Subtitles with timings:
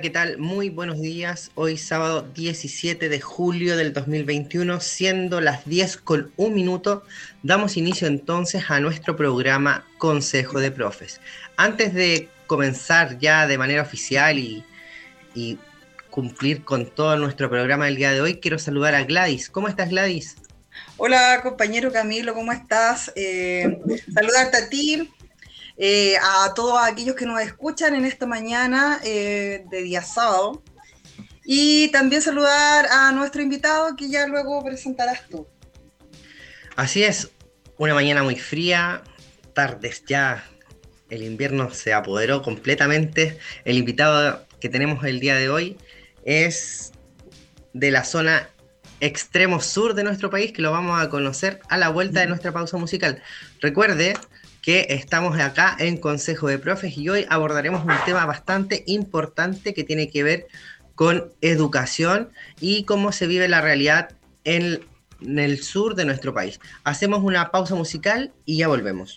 [0.00, 0.38] ¿Qué tal?
[0.38, 1.50] Muy buenos días.
[1.56, 7.02] Hoy sábado 17 de julio del 2021, siendo las 10 con un minuto,
[7.42, 11.20] damos inicio entonces a nuestro programa Consejo de Profes.
[11.56, 14.64] Antes de comenzar ya de manera oficial y,
[16.10, 19.48] cumplir con todo nuestro programa del día de hoy, quiero saludar a Gladys.
[19.50, 20.36] ¿Cómo estás, Gladys?
[20.96, 23.12] Hola, compañero Camilo, ¿cómo estás?
[23.14, 23.78] Eh,
[24.12, 25.08] saludarte a ti,
[25.78, 30.62] eh, a todos aquellos que nos escuchan en esta mañana eh, de día sábado.
[31.44, 35.46] Y también saludar a nuestro invitado que ya luego presentarás tú.
[36.76, 37.30] Así es,
[37.78, 39.02] una mañana muy fría,
[39.54, 40.44] tardes ya,
[41.10, 43.38] el invierno se apoderó completamente.
[43.64, 45.78] El invitado que tenemos el día de hoy
[46.24, 46.92] es
[47.72, 48.50] de la zona
[49.00, 52.52] extremo sur de nuestro país, que lo vamos a conocer a la vuelta de nuestra
[52.52, 53.22] pausa musical.
[53.60, 54.16] Recuerde
[54.68, 59.82] que estamos acá en Consejo de Profes y hoy abordaremos un tema bastante importante que
[59.82, 60.46] tiene que ver
[60.94, 62.28] con educación
[62.60, 64.10] y cómo se vive la realidad
[64.44, 64.80] en,
[65.22, 66.60] en el sur de nuestro país.
[66.84, 69.16] Hacemos una pausa musical y ya volvemos.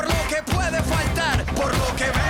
[0.00, 2.29] por lo que puede faltar, por lo que ve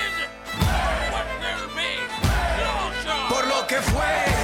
[3.71, 4.40] Que fue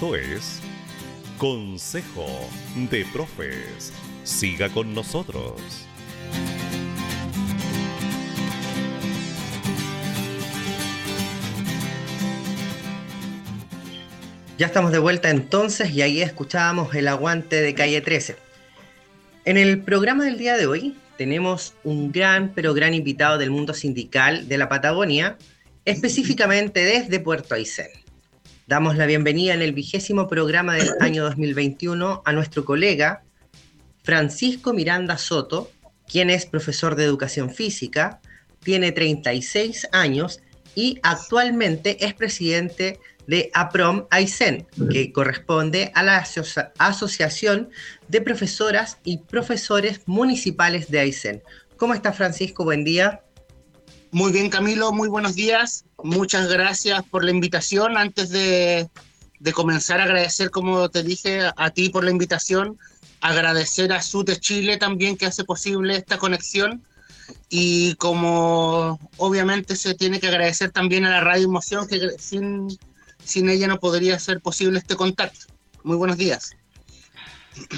[0.00, 0.60] Esto es
[1.36, 2.26] Consejo
[2.90, 3.92] de Profes.
[4.24, 5.60] Siga con nosotros.
[14.56, 18.36] Ya estamos de vuelta entonces y ahí escuchábamos el aguante de calle 13.
[19.44, 23.74] En el programa del día de hoy tenemos un gran pero gran invitado del mundo
[23.74, 25.36] sindical de la Patagonia,
[25.84, 27.99] específicamente desde Puerto Aysén.
[28.70, 33.24] Damos la bienvenida en el vigésimo programa del año 2021 a nuestro colega
[34.04, 35.72] Francisco Miranda Soto,
[36.06, 38.20] quien es profesor de educación física,
[38.62, 40.40] tiene 36 años
[40.76, 47.70] y actualmente es presidente de APROM Aysén, que corresponde a la asocia- Asociación
[48.06, 51.42] de Profesoras y Profesores Municipales de Aysén.
[51.76, 52.62] ¿Cómo está Francisco?
[52.62, 53.22] Buen día.
[54.12, 55.84] Muy bien, Camilo, muy buenos días.
[56.02, 57.96] Muchas gracias por la invitación.
[57.96, 58.90] Antes de,
[59.38, 62.76] de comenzar, agradecer, como te dije, a, ti por la invitación,
[63.20, 66.82] agradecer a SUTE Chile también que hace posible esta conexión
[67.48, 72.66] y como obviamente se tiene que agradecer también a la Radio Emoción, que sin,
[73.24, 75.46] sin ella no podría ser posible este contacto.
[75.84, 76.56] Muy buenos días.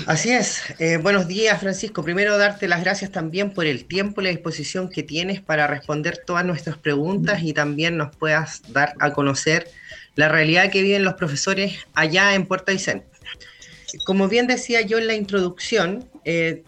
[0.06, 0.62] Así es.
[0.78, 2.02] Eh, buenos días, Francisco.
[2.02, 6.22] Primero, darte las gracias también por el tiempo y la disposición que tienes para responder
[6.26, 9.70] todas nuestras preguntas y también nos puedas dar a conocer
[10.14, 13.04] la realidad que viven los profesores allá en Puerto Aysén.
[14.04, 16.62] Como bien decía yo en la introducción, eh,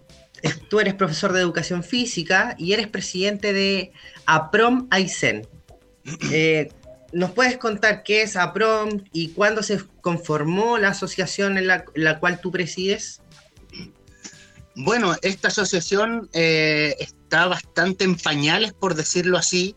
[0.69, 3.93] tú eres profesor de educación física y eres presidente de
[4.27, 5.47] APROM Aysén.
[6.31, 6.69] Eh,
[7.15, 12.19] ¿Nos puedes contar qué es APROM y cuándo se conformó la asociación en la, la
[12.19, 13.21] cual tú presides?
[14.75, 19.77] Bueno, esta asociación eh, está bastante en pañales, por decirlo así.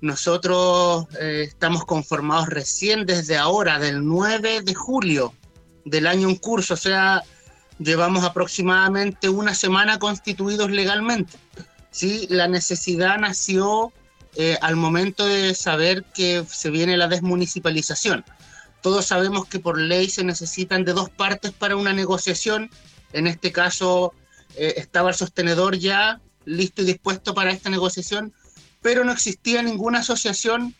[0.00, 5.34] Nosotros eh, estamos conformados recién desde ahora, del 9 de julio
[5.84, 7.22] del año en curso, o sea,
[7.78, 11.34] llevamos aproximadamente una semana constituidos legalmente.
[11.90, 13.92] Sí, la necesidad nació
[14.36, 18.24] eh, al momento de saber que se viene la desmunicipalización.
[18.82, 22.70] Todos sabemos que por ley se necesitan de dos partes para una negociación.
[23.12, 24.14] En este caso,
[24.56, 28.32] eh, estaba el sostenedor ya listo y dispuesto para esta negociación,
[28.80, 30.74] pero no existía ninguna asociación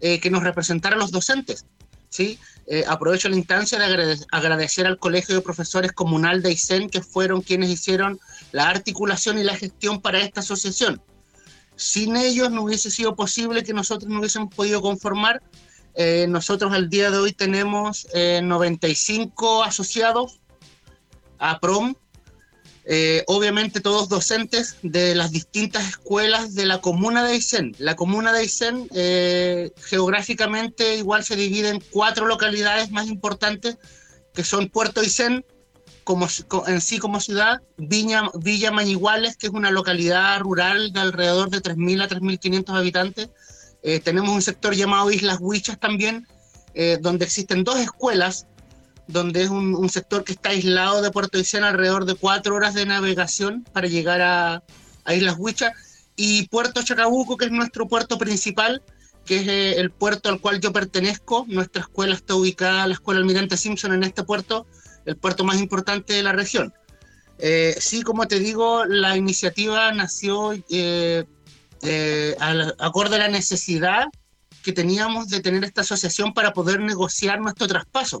[0.00, 1.64] eh, que nos representara a los docentes.
[2.08, 2.38] ¿sí?
[2.66, 7.02] Eh, aprovecho la instancia de agrade- agradecer al Colegio de Profesores Comunal de Aysén, que
[7.02, 8.18] fueron quienes hicieron
[8.52, 11.00] la articulación y la gestión para esta asociación.
[11.76, 15.42] Sin ellos no hubiese sido posible que nosotros no hubiésemos podido conformar.
[15.94, 20.40] Eh, nosotros al día de hoy tenemos eh, 95 asociados
[21.38, 21.94] a PROM,
[22.88, 27.74] eh, obviamente todos docentes de las distintas escuelas de la comuna de Aysén.
[27.78, 33.76] La comuna de Aysén eh, geográficamente igual se divide en cuatro localidades más importantes,
[34.32, 35.44] que son Puerto Aysén,
[36.06, 41.00] como, co- en sí como ciudad, Viña, Villa Mañiguales, que es una localidad rural de
[41.00, 43.28] alrededor de 3.000 a 3.500 habitantes.
[43.82, 46.28] Eh, tenemos un sector llamado Islas Huichas también,
[46.74, 48.46] eh, donde existen dos escuelas,
[49.08, 52.86] donde es un, sector que está aislado de Puerto Aysén, alrededor de cuatro horas de
[52.86, 54.62] navegación para llegar a,
[55.04, 55.72] a Islas Huichas,
[56.14, 58.80] y Puerto Chacabuco, que es nuestro puerto principal,
[59.24, 61.46] que es eh, el puerto al cual yo pertenezco.
[61.48, 64.66] Nuestra escuela está ubicada, la Escuela Almirante Simpson, en este puerto,
[65.06, 66.74] el puerto más importante de la región.
[67.38, 71.24] Eh, sí, como te digo, la iniciativa nació eh,
[71.82, 72.36] eh,
[72.78, 74.06] acorde a la necesidad
[74.62, 78.18] que teníamos de tener esta asociación para poder negociar nuestro traspaso.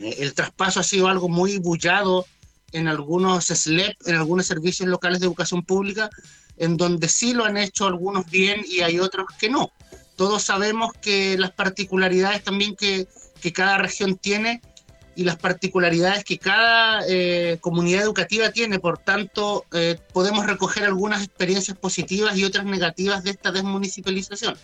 [0.00, 2.24] Eh, el traspaso ha sido algo muy bullado
[2.72, 6.08] en algunos SLEP, en algunos servicios locales de educación pública,
[6.56, 9.70] en donde sí lo han hecho algunos bien y hay otros que no.
[10.16, 13.08] Todos sabemos que las particularidades también que,
[13.42, 14.62] que cada región tiene
[15.20, 18.78] y las particularidades que cada eh, comunidad educativa tiene.
[18.78, 24.56] Por tanto, eh, podemos recoger algunas experiencias positivas y otras negativas de esta desmunicipalización.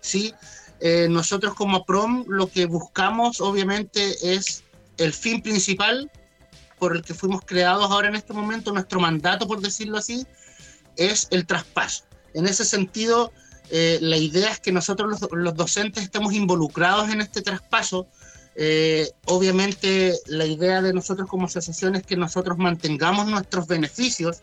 [0.00, 0.32] ¿sí?
[0.78, 4.62] Eh, nosotros como PROM lo que buscamos obviamente es
[4.96, 6.08] el fin principal
[6.78, 10.24] por el que fuimos creados ahora en este momento, nuestro mandato, por decirlo así,
[10.96, 12.04] es el traspaso.
[12.32, 13.32] En ese sentido,
[13.72, 18.06] la idea es que nosotros los, los docentes estemos involucrados en este traspaso,
[18.58, 24.38] eh, obviamente la idea de nosotros como asociación es que nosotros mantengamos nuestros beneficios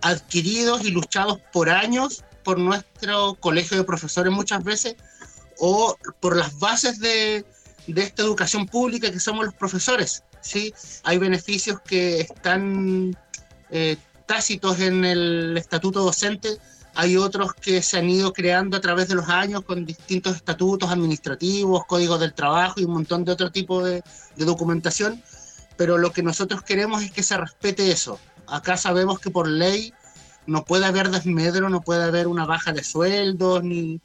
[0.00, 4.96] adquiridos y luchados por años por nuestro colegio de profesores muchas veces
[5.58, 7.44] o por las bases de,
[7.86, 10.24] esta educación pública que somos los profesores.
[10.40, 10.74] ¿sí?
[11.04, 13.16] Hay beneficios que están
[13.70, 16.58] eh, tácitos en el estatuto docente
[16.94, 20.90] hay otros que se han ido creando a través de los años con distintos estatutos
[20.90, 24.02] administrativos, códigos del trabajo y un montón de otro tipo de,
[24.36, 25.22] documentación,
[25.76, 28.18] pero lo que nosotros queremos es que se respete eso.
[28.46, 29.92] Acá sabemos que por ley
[30.46, 34.00] no puede haber desmedro, no puede haber una baja de sueldos ni,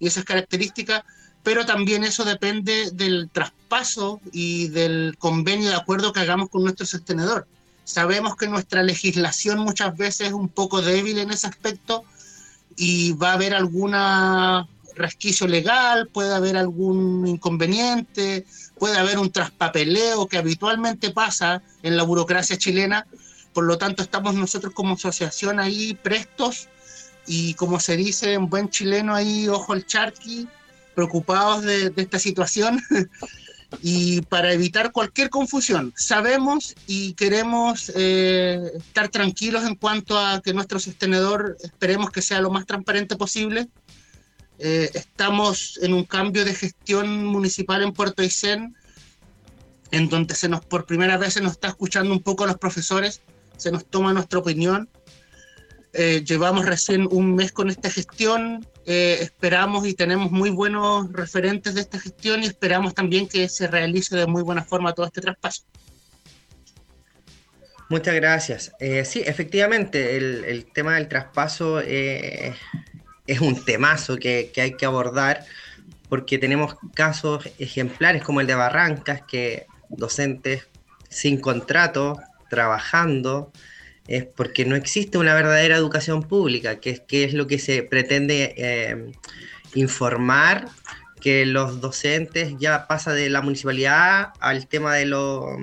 [0.00, 1.02] ni esas características,
[1.42, 6.86] pero también eso depende del traspaso y del convenio de acuerdo que hagamos con nuestro
[6.86, 7.46] sostenedor.
[7.84, 12.04] Sabemos que nuestra legislación muchas veces es un poco débil en ese aspecto
[12.84, 18.44] y va a haber alguna resquicio legal, puede haber algún inconveniente,
[18.76, 23.06] puede haber un traspapeleo que habitualmente pasa en la burocracia chilena.
[23.52, 26.68] Por lo tanto, estamos nosotros como asociación ahí prestos
[27.24, 30.48] y como se dice en buen chileno ahí, ojo al charqui,
[30.96, 32.82] preocupados de, de esta situación
[33.80, 35.92] y para evitar cualquier confusión.
[35.96, 42.40] Sabemos y queremos eh, estar tranquilos en cuanto a que nuestro sostenedor esperemos que sea
[42.40, 43.68] lo más transparente posible.
[44.58, 48.76] Eh, estamos en un cambio de gestión municipal en Puerto Aysén,
[49.90, 52.58] en donde se nos por primera vez se nos está escuchando un poco a los
[52.58, 53.22] profesores,
[53.56, 54.88] se nos toma nuestra opinión.
[55.94, 61.74] Eh, llevamos recién un mes con esta gestión, eh, esperamos y tenemos muy buenos referentes
[61.74, 65.20] de esta gestión y esperamos también que se realice de muy buena forma todo este
[65.20, 65.62] traspaso.
[67.88, 68.72] Muchas gracias.
[68.80, 72.54] Eh, sí, efectivamente, el, tema del traspaso eh,
[73.26, 75.44] es un temazo que, que, hay que abordar
[76.08, 80.68] porque tenemos casos ejemplares como el de Barrancas, que docentes
[81.08, 83.52] sin contrato, trabajando,
[84.08, 87.82] es porque no existe una verdadera educación pública, que es, que es lo que se
[87.82, 89.12] pretende eh,
[89.74, 90.68] informar,
[91.20, 95.56] que los docentes ya pasa de la municipalidad al tema de lo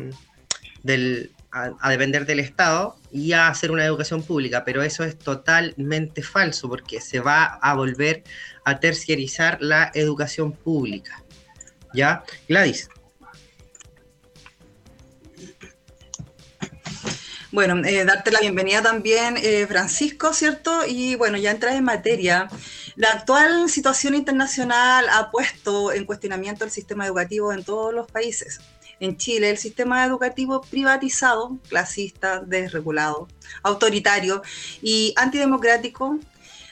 [0.83, 6.21] del a, depender del Estado y a hacer una educación pública, pero eso es totalmente
[6.21, 8.23] falso porque se va a volver
[8.65, 11.23] a terciarizar la educación pública.
[11.93, 12.23] ¿Ya?
[12.47, 12.89] Gladys.
[17.51, 20.85] Bueno, eh, darte la bienvenida también, eh, Francisco, ¿cierto?
[20.87, 22.47] Y bueno, ya entras en materia.
[22.95, 28.59] La actual situación internacional ha puesto en cuestionamiento el sistema educativo en todos los países.
[28.99, 33.27] En Chile, el sistema educativo privatizado, clasista, desregulado,
[33.63, 34.43] autoritario
[34.83, 36.19] y antidemocrático,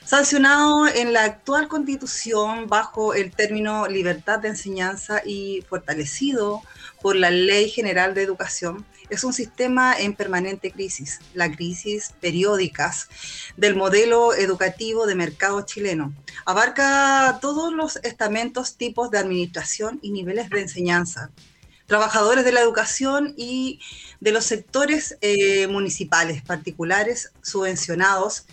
[0.04, 6.62] sancionado en la actual constitución bajo el término libertad de enseñanza y fortalecido
[7.02, 13.08] por la Ley General de Educación, es un sistema en permanente crisis, la crisis periódicas
[13.56, 16.12] del modelo educativo de mercado chileno.
[16.44, 21.30] Abarca todos los estamentos, tipos de administración y niveles de enseñanza,
[21.86, 23.80] trabajadores de la educación y
[24.20, 28.46] de los sectores eh, municipales, particulares, subvencionados,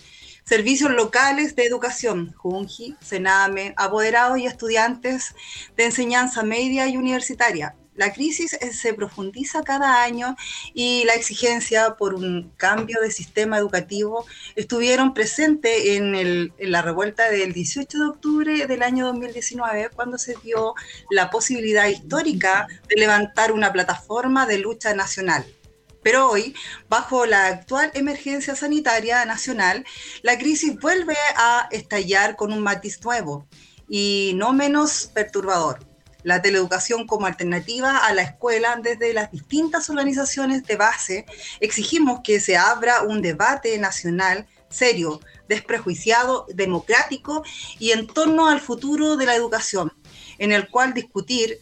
[0.46, 5.36] servicios locales de educación, JUNGI, SENAME, apoderados y estudiantes
[5.76, 10.36] de enseñanza media y universitaria, la crisis eh, se profundiza cada año
[10.74, 14.26] y la exigencia por un cambio de sistema educativo
[14.56, 20.76] estuvieron presentes en, la revuelta del 18 de octubre del año 2019, cuando se dio
[21.10, 25.46] la posibilidad histórica de levantar una plataforma de lucha nacional.
[26.04, 26.54] Pero hoy,
[26.88, 29.86] bajo la actual emergencia sanitaria nacional,
[30.22, 33.48] la crisis vuelve a estallar con un matiz nuevo
[33.90, 35.95] y no menos perturbador
[36.26, 41.26] la teleeducación como alternativa a la escuela desde las distintas organizaciones de base,
[41.60, 47.44] exigimos que se abra un debate nacional serio, desprejuiciado, democrático
[47.80, 49.94] y en torno al futuro de la educación,
[50.40, 51.60] en el cual discutir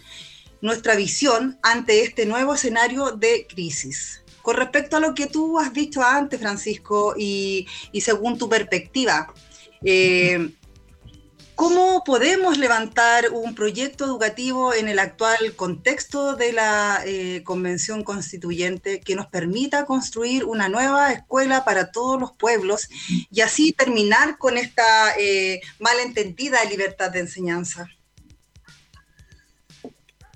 [0.62, 4.24] nuestra visión ante este nuevo escenario de crisis.
[4.42, 7.68] Con respecto a lo que tú has dicho antes, Francisco, y,
[8.00, 9.34] según tu perspectiva,
[9.84, 10.50] eh,
[11.56, 19.02] ¿Cómo podemos levantar un proyecto educativo en el actual contexto de la eh, Convención Constituyente
[19.02, 22.90] que nos permita construir una nueva escuela para todos los pueblos
[23.30, 27.88] y así terminar con esta eh, malentendida libertad de enseñanza?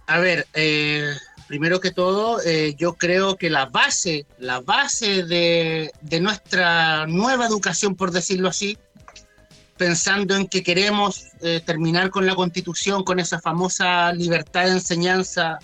[0.05, 1.15] A ver, eh,
[1.47, 2.39] primero que todo,
[2.77, 8.77] yo creo que la base, la base de nuestra nueva educación, por decirlo así,
[9.77, 15.59] pensando en que queremos eh, terminar con la constitución, con esa famosa libertad de enseñanza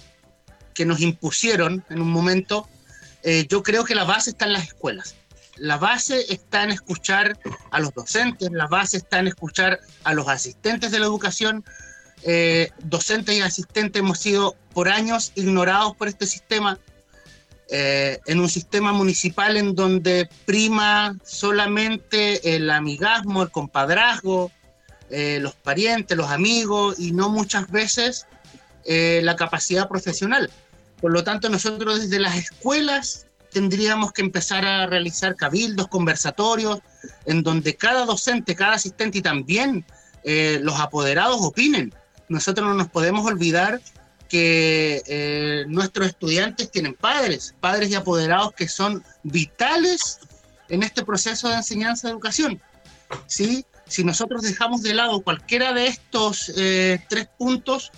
[0.74, 2.68] que nos impusieron en un momento,
[3.24, 5.16] eh, yo creo que la base está en las escuelas.
[5.58, 7.38] La base está en escuchar
[7.72, 11.64] a los docentes, la base está en escuchar a los asistentes de la educación.
[12.24, 16.80] Eh, docentes y asistentes hemos sido por años ignorados por este sistema
[17.70, 24.52] eh, en un sistema municipal en donde prima solamente el amigazmo, el compadrazgo,
[25.10, 28.28] eh, los parientes, los amigos y no muchas veces
[28.86, 30.52] eh, la capacidad profesional.
[31.00, 36.80] Por lo tanto, nosotros desde las escuelas tendríamos que empezar a realizar cabildos, conversatorios,
[37.26, 39.86] en donde cada docente, cada asistente y también
[40.24, 41.94] los apoderados opinen.
[42.30, 43.82] Nosotros no nos podemos olvidar
[44.34, 50.22] que eh, nuestros estudiantes tienen padres, padres y apoderados que son vitales
[50.70, 52.60] en este proceso de enseñanza de educación.
[53.28, 53.64] ¿sí?
[53.86, 57.92] Si nosotros dejamos de lado cualquiera de estos eh, tres puntos,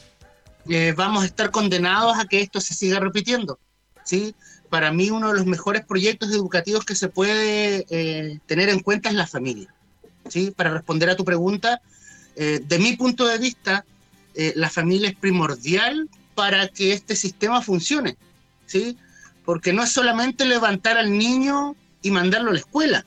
[0.67, 3.57] eh, vamos a estar condenados a que esto se siga repitiendo.
[4.03, 4.35] ¿sí?
[4.69, 9.15] Para mí uno de los mejores proyectos educativos que se puede tener en cuenta es
[9.15, 9.73] la familia.
[10.27, 10.51] ¿sí?
[10.51, 11.79] Para responder a tu pregunta,
[12.35, 13.85] de mi punto de vista,
[14.33, 18.17] la familia es primordial para que este sistema funcione,
[18.65, 18.97] ¿sí?
[19.45, 23.05] Porque no es solamente levantar al niño y mandarlo a la escuela,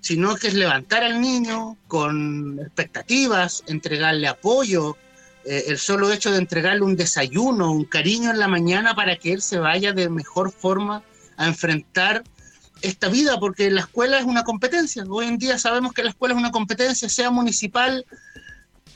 [0.00, 4.96] sino que es levantar al niño con expectativas, entregarle apoyo,
[5.44, 9.32] eh, el solo hecho de entregarle un desayuno, un cariño en la mañana para que
[9.32, 11.02] él se vaya de mejor forma
[11.36, 12.24] a enfrentar
[12.82, 15.04] esta vida, porque la escuela es una competencia.
[15.08, 18.04] Hoy en día sabemos que la escuela es una competencia, sea municipal,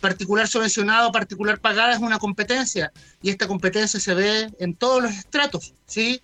[0.04, 5.12] particular subvencionado, particular pagada es una competencia y esta competencia se ve en todos los
[5.12, 6.20] estratos, ¿sí?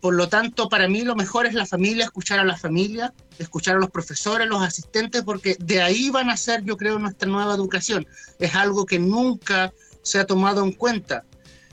[0.00, 3.76] Por lo tanto, para mí lo mejor es la familia, escuchar a la familia, escuchar
[3.76, 7.52] a los profesores, los asistentes, porque de ahí van a ser, yo creo, nuestra nueva
[7.52, 8.06] educación.
[8.38, 11.26] Es algo que nunca se ha tomado en cuenta.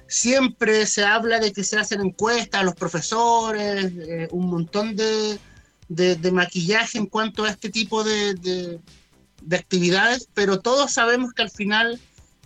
[0.08, 5.40] Siempre se habla de que se hacen encuestas a los profesores, eh, un montón de,
[5.88, 8.82] de, maquillaje en cuanto a este tipo de,
[9.46, 12.00] de actividades, pero todos sabemos que al final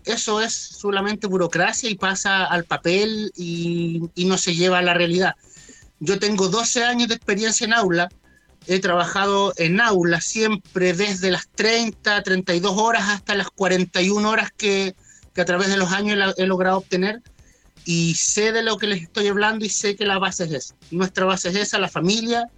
[0.06, 5.36] eso es solamente burocracia y pasa al papel y, no se lleva a la realidad.
[6.00, 8.10] Yo tengo 12 años de experiencia en aula,
[8.68, 14.96] he trabajado en aula siempre desde las 30, 32 horas hasta las 41 horas que,
[15.34, 17.22] que a través de los años he, logrado obtener
[17.86, 20.76] y sé de lo que les estoy hablando y sé que la base es esa.
[20.92, 22.50] Nuestra base es esa, la familia,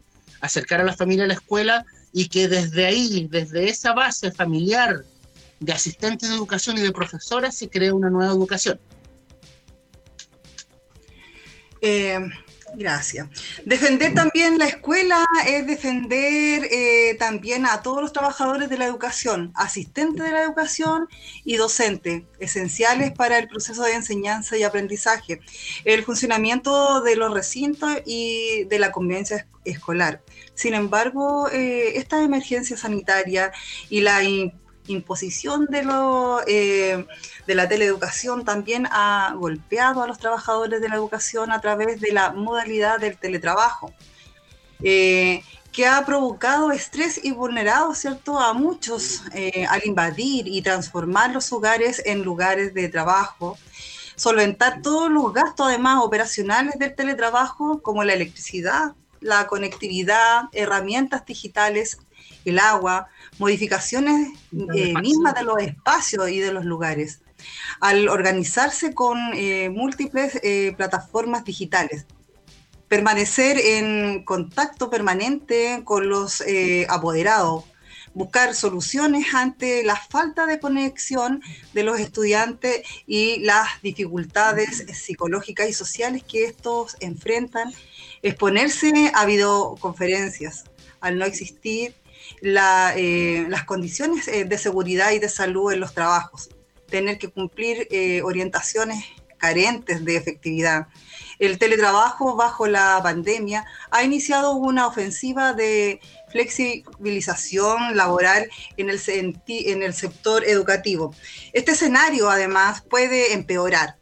[0.41, 5.03] acercar a la familia a la escuela y que desde ahí, desde esa base familiar
[5.59, 8.79] de asistentes de educación y de profesoras, se cree una nueva educación.
[11.81, 12.19] Eh,
[12.75, 13.27] gracias.
[13.65, 19.51] Defender también la escuela es defender eh, también a todos los trabajadores de la educación,
[19.55, 21.07] asistentes de la educación
[21.43, 25.41] y docentes, esenciales para el proceso de enseñanza y aprendizaje,
[25.85, 30.21] el funcionamiento de los recintos y de la convivencia escolar.
[30.61, 33.51] Sin embargo, eh, esta emergencia sanitaria
[33.89, 34.21] y la
[34.85, 37.07] imposición de, lo, eh,
[37.47, 42.11] de la teleeducación también ha golpeado a los trabajadores de la educación a través de
[42.11, 43.91] la modalidad del teletrabajo,
[44.83, 48.39] eh, que ha provocado estrés y vulnerado ¿cierto?
[48.39, 49.23] a muchos
[49.67, 53.57] al invadir y transformar los hogares en lugares de trabajo
[54.15, 61.99] solventar todos los gastos además operacionales del teletrabajo como la electricidad, la conectividad, herramientas digitales,
[62.43, 63.07] el agua,
[63.37, 64.31] modificaciones
[64.75, 67.21] eh, mismas de los espacios y de los lugares,
[67.79, 72.05] al organizarse con eh, múltiples eh, plataformas digitales,
[72.87, 76.43] permanecer en contacto permanente con los
[76.89, 77.63] apoderados,
[78.13, 81.41] buscar soluciones ante la falta de conexión
[81.73, 87.71] de los estudiantes y las dificultades psicológicas y sociales que estos enfrentan
[88.21, 90.65] exponerse a videoconferencias,
[90.99, 91.95] al no existir
[92.41, 96.49] las condiciones de seguridad y de salud en los trabajos,
[96.87, 97.87] tener que cumplir
[98.23, 99.03] orientaciones
[99.37, 100.87] carentes de efectividad.
[101.39, 110.47] El teletrabajo bajo la pandemia ha iniciado una ofensiva de flexibilización laboral en el sector
[110.47, 111.15] educativo.
[111.53, 113.97] Este escenario además puede empeorar.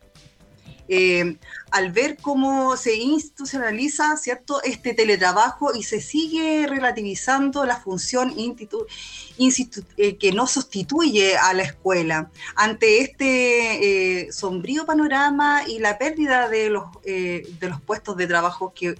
[0.92, 1.38] Eh,
[1.70, 4.60] al ver cómo se institucionaliza ¿cierto?
[4.64, 12.32] este teletrabajo y se sigue relativizando la función eh, que no sustituye a la escuela.
[12.56, 18.74] Ante este eh, sombrío panorama y la pérdida de los, de los puestos de trabajo
[18.74, 18.96] que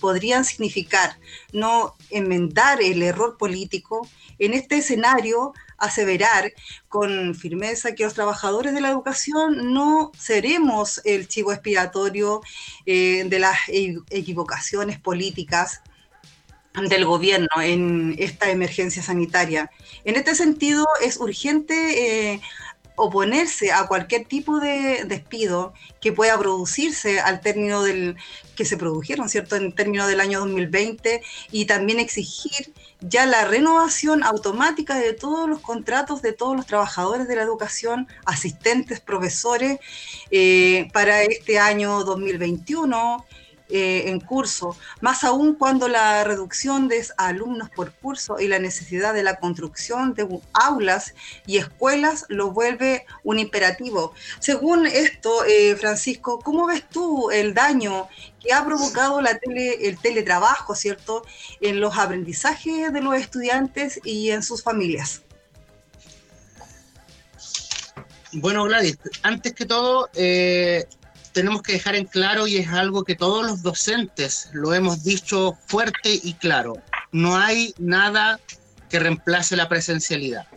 [0.00, 1.18] podrían significar
[1.52, 6.52] no enmendar el error político, en este escenario aseverar
[6.88, 12.40] con firmeza que los trabajadores de la educación no seremos el chivo expiatorio
[12.86, 15.82] eh, de las e-, equivocaciones políticas
[16.88, 19.70] del gobierno en esta emergencia sanitaria.
[20.04, 22.40] En este sentido, es urgente eh,
[22.98, 28.16] oponerse a cualquier tipo de despido que pueda producirse al término del
[28.56, 29.56] que se produjeron, ¿cierto?
[29.56, 35.60] En término del año 2020 y también exigir ya la renovación automática de todos los
[35.60, 39.78] contratos de todos los trabajadores de la educación, asistentes, profesores,
[40.30, 43.24] eh, para este año 2021
[43.70, 49.14] eh, en curso, más aún cuando la reducción de alumnos por curso y la necesidad
[49.14, 51.14] de la construcción de aulas
[51.46, 54.12] y escuelas lo vuelve un imperativo.
[54.38, 58.08] Según esto, eh, Francisco, ¿cómo ves tú el daño
[58.40, 61.24] que ha provocado el teletrabajo, ¿cierto?,
[61.60, 65.22] en los aprendizajes de los estudiantes y en sus familias.
[68.32, 70.86] Bueno, Gladys, antes que todo, eh,
[71.38, 75.56] tenemos que dejar en claro y es algo que todos los docentes lo hemos dicho
[75.66, 76.82] fuerte y claro.
[77.12, 78.40] No hay nada
[78.90, 80.48] que reemplace la presencialidad.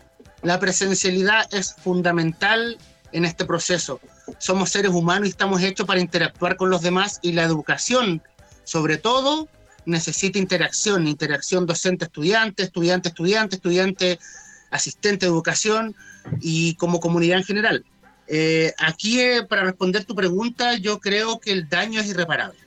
[0.42, 2.78] La presencialidad es fundamental
[3.12, 4.00] en este proceso.
[4.38, 8.20] Somos seres humanos y estamos hechos para interactuar con los demás y la educación,
[8.64, 9.48] sobre todo,
[9.86, 15.94] necesita interacción, interacción docente-estudiante, estudiante-estudiante, estudiante-asistente de educación
[16.40, 17.84] y como comunidad en general.
[18.28, 22.58] Eh, aquí, eh, para responder tu pregunta, yo creo que el daño es irreparable.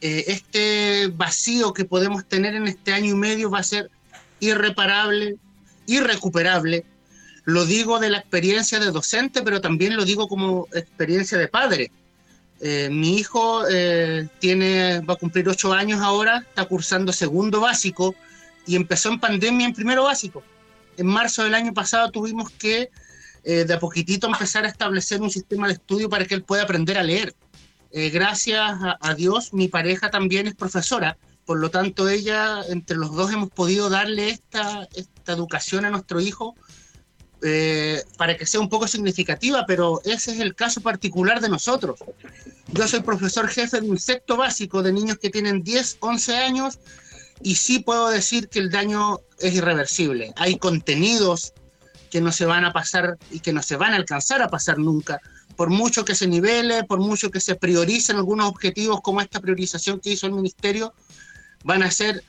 [0.00, 3.90] Eh, este vacío que podemos tener en este año y medio va a ser
[4.40, 5.36] irreparable,
[5.86, 6.84] irrecuperable.
[7.44, 11.90] Lo digo de la experiencia de docente, pero también lo digo como experiencia de padre.
[12.90, 13.64] mi hijo
[14.38, 18.14] tiene, va a cumplir ocho años ahora, está cursando segundo básico
[18.66, 20.42] y empezó en pandemia en primero básico.
[20.98, 22.90] En marzo del año pasado tuvimos que
[23.48, 26.64] eh, de a poquitito empezar a establecer un sistema de estudio para que él pueda
[26.64, 27.34] aprender a leer.
[27.90, 28.60] Eh, gracias
[29.00, 33.48] a, Dios, mi pareja también es profesora, por lo tanto ella, entre los dos hemos
[33.48, 36.56] podido darle esta, esta educación a nuestro hijo
[37.40, 42.00] eh, para que sea un poco significativa, pero ese es el caso particular de nosotros.
[42.74, 46.78] Yo soy profesor jefe de un sexto básico de niños que tienen 10, 11 años
[47.40, 50.34] y sí puedo decir que el daño es irreversible.
[50.36, 51.54] Hay contenidos
[52.08, 54.78] que no se van a pasar y que no se van a alcanzar a pasar
[54.78, 55.20] nunca.
[55.56, 60.00] Por mucho que se nivele, por mucho que se prioricen algunos objetivos como esta priorización
[60.00, 60.94] que hizo el ministerio,
[61.64, 62.22] van a ser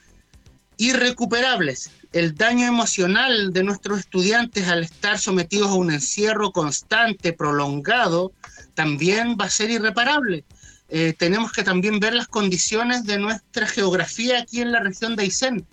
[0.78, 1.92] irrecuperables.
[2.12, 8.32] El daño emocional de nuestros estudiantes al estar sometidos a un encierro constante, prolongado,
[8.74, 10.44] también va a ser irreparable.
[10.88, 15.24] Eh, tenemos que también ver las condiciones de nuestra geografía aquí en la región de
[15.24, 15.68] Aysén.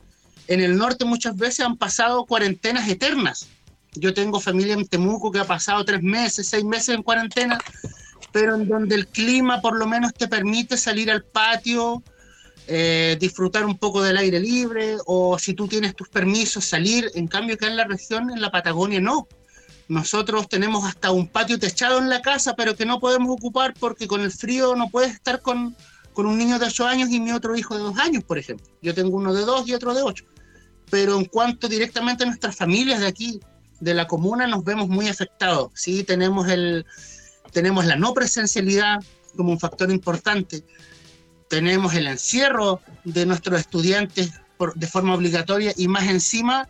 [0.49, 3.49] En el norte muchas veces han pasado cuarentenas eternas
[3.97, 7.59] yo tengo familia en Temuco que ha pasado tres meses, seis meses en cuarentena,
[8.33, 12.03] pero en donde el clima por lo menos te permite salir al patio,
[12.69, 17.11] eh, disfrutar un poco del aire libre, o si tú tienes tus permisos, salir.
[17.15, 19.29] En cambio, acá en la región, en la Patagonia, no.
[19.89, 24.09] Nosotros tenemos hasta un patio techado en la casa, pero que no podemos ocupar porque
[24.09, 25.77] con el frío no puedes estar con,
[26.13, 28.67] con un niño de ocho años y mi otro hijo de dos años, por ejemplo.
[28.83, 30.25] Yo tengo uno de dos y otro de ocho.
[30.91, 33.41] Pero en cuanto directamente a nuestras familias de aquí,
[33.81, 35.71] de la comuna nos vemos muy afectados.
[35.75, 36.87] Sí, tenemos, el,
[37.53, 39.03] tenemos la no presencialidad
[39.37, 40.65] como un factor importante.
[41.49, 44.33] Tenemos el encierro de nuestros estudiantes
[44.75, 46.67] de forma obligatoria y más encima,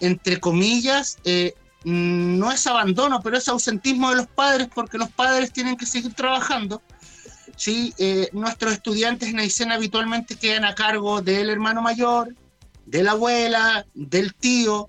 [0.00, 5.52] entre comillas, eh, no es abandono, pero es ausentismo de los padres porque los padres
[5.52, 6.82] tienen que seguir trabajando.
[7.56, 7.94] ¿sí?
[7.98, 12.34] Eh, nuestros estudiantes en Aysén habitualmente quedan a cargo del hermano mayor,
[12.86, 14.88] de la abuela, del tío,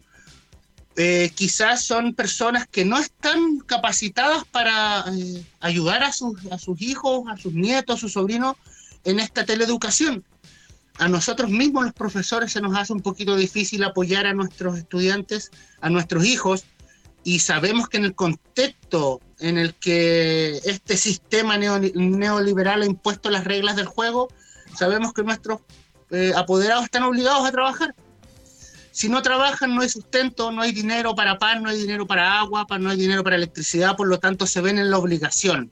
[0.95, 6.81] eh, quizás son personas que no están capacitadas para eh, ayudar a sus, a sus
[6.81, 8.55] hijos, a sus nietos, a sus sobrinos
[9.03, 10.23] en esta teleeducación.
[10.99, 15.49] a nosotros mismos los profesores se nos hace un poquito difícil apoyar a nuestros estudiantes,
[15.81, 16.65] a nuestros hijos,
[17.23, 23.45] y sabemos que en el contexto en el que este sistema neoliberal ha impuesto las
[23.45, 24.27] reglas del juego,
[24.75, 25.61] sabemos que nuestros
[26.11, 27.95] eh, apoderados están obligados a trabajar.
[28.93, 32.39] Si no trabajan, no hay sustento, no hay dinero para pan, no hay dinero para
[32.39, 35.71] agua, no hay dinero para electricidad, por lo tanto se ven en la obligación.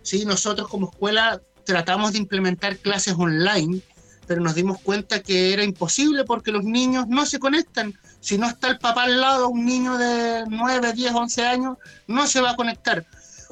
[0.00, 0.24] ¿Sí?
[0.24, 3.82] Nosotros como escuela tratamos de implementar clases online,
[4.26, 7.92] pero nos dimos cuenta que era imposible porque los niños no se conectan.
[8.20, 12.26] Si no está el papá al lado, un niño de 9, 10, 11 años no
[12.26, 13.04] se va a conectar.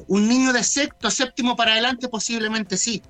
[0.06, 3.02] Un niño de sexto, séptimo para adelante posiblemente sí,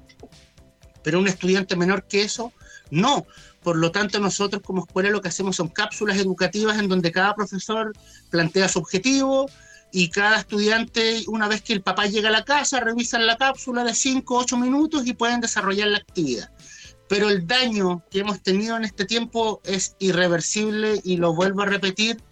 [1.04, 2.52] pero un estudiante menor que eso,
[2.90, 3.26] no.
[3.62, 7.34] Por lo tanto, nosotros como escuela lo que hacemos son cápsulas educativas en donde cada
[7.34, 7.92] profesor
[8.30, 9.50] plantea su objetivo
[9.92, 13.84] y cada estudiante, una vez que el papá llega a la casa, revisan la cápsula
[13.84, 16.50] de 5 o 8 minutos y pueden desarrollar la actividad.
[17.08, 21.66] Pero el daño que hemos tenido en este tiempo es irreversible y lo vuelvo a
[21.66, 22.22] repetir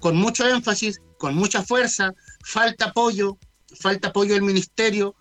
[0.00, 3.38] con mucho énfasis, con mucha fuerza, falta apoyo,
[3.78, 5.16] falta apoyo del ministerio,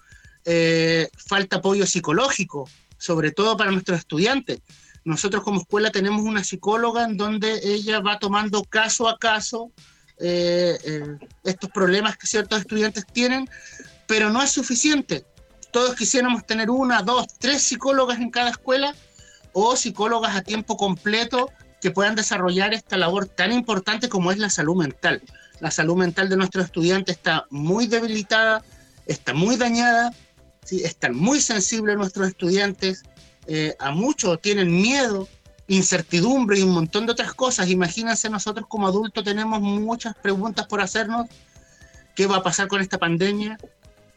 [0.45, 4.61] eh, falta apoyo psicológico, sobre todo para nuestros estudiantes
[5.05, 9.71] nosotros como escuela tenemos una psicóloga en donde ella va tomando caso a caso
[10.19, 13.49] eh, eh, estos problemas que ciertos estudiantes tienen,
[14.07, 15.25] pero no es suficiente.
[15.71, 18.95] Todos quisiéramos tener una, dos, tres psicólogas en cada escuela
[19.53, 21.49] o psicólogas a tiempo completo
[21.81, 25.21] que puedan desarrollar esta labor tan importante como es la salud mental.
[25.59, 28.63] La salud mental de nuestros estudiantes está muy debilitada,
[29.05, 30.13] está muy dañada,
[30.63, 30.83] ¿sí?
[30.83, 33.03] están muy sensibles nuestros estudiantes,
[33.47, 35.27] eh, a muchos tienen miedo,
[35.67, 37.69] incertidumbre y un montón de otras cosas.
[37.69, 41.27] Imagínense, nosotros como adultos tenemos muchas preguntas por hacernos.
[42.15, 43.57] ¿Qué va a pasar con esta pandemia?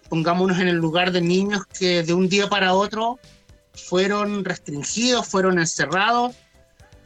[0.09, 3.19] Pongámonos en el lugar de niños que de un día para otro
[3.75, 6.35] fueron restringidos, fueron encerrados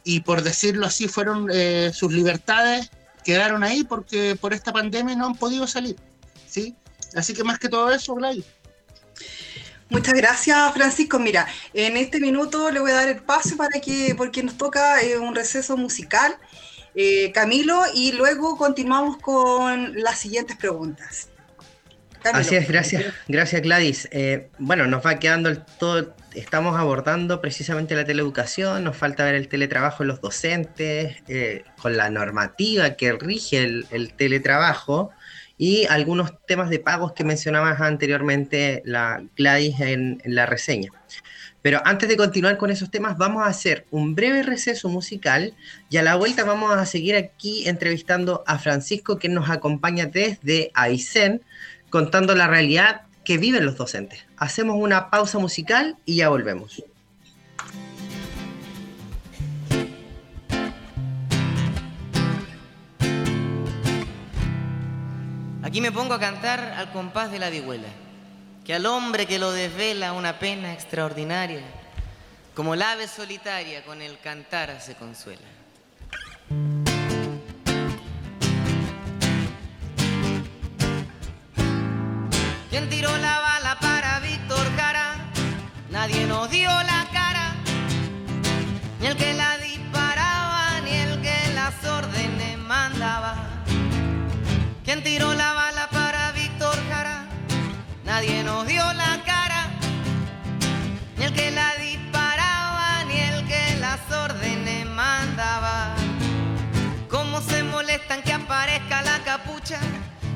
[0.03, 2.91] y por decirlo así, fueron eh, sus libertades
[3.23, 5.95] quedaron ahí porque por esta pandemia no han podido salir.
[6.47, 6.75] ¿sí?
[7.15, 8.45] Así que más que todo eso, Gladys.
[9.91, 11.19] Muchas gracias, Francisco.
[11.19, 15.01] Mira, en este minuto le voy a dar el paso para que, porque nos toca
[15.01, 16.33] eh, un receso musical,
[16.95, 21.27] eh, Camilo, y luego continuamos con las siguientes preguntas.
[22.23, 24.07] Así es, gracias, gracias Gladys.
[24.11, 29.35] Eh, bueno, nos va quedando el todo, estamos abordando precisamente la teleeducación, nos falta ver
[29.35, 31.17] el teletrabajo en los docentes,
[31.81, 35.11] con la normativa que rige el teletrabajo
[35.61, 40.89] y algunos temas de pagos que mencionabas anteriormente la Gladys en, la reseña.
[41.61, 45.53] Pero antes de continuar con esos temas, vamos a hacer un breve receso musical
[45.91, 50.71] y a la vuelta vamos a seguir aquí entrevistando a Francisco, que nos acompaña desde
[50.73, 51.43] Aysén,
[51.91, 54.25] contando la realidad que viven los docentes.
[54.37, 56.83] Hacemos una pausa musical y ya volvemos.
[65.71, 67.87] Aquí me pongo a cantar al compás de la vihuela,
[68.65, 71.61] que al hombre que lo desvela una pena extraordinaria,
[72.53, 75.47] como la ave solitaria con el cantar se consuela.
[82.69, 85.15] ¿Quién tiró la bala para Víctor Cara?
[85.89, 87.55] Nadie nos dio la cara,
[88.99, 93.40] ni el que la disparaba, ni el que las órdenes mandaba.
[95.01, 97.25] ¿Quién tiró la bala para Víctor Jara?
[98.03, 99.67] Nadie nos dio la cara,
[101.17, 105.95] ni el que la disparaba, ni el que las órdenes mandaba.
[107.09, 109.79] ¿Cómo se molestan que aparezca la capucha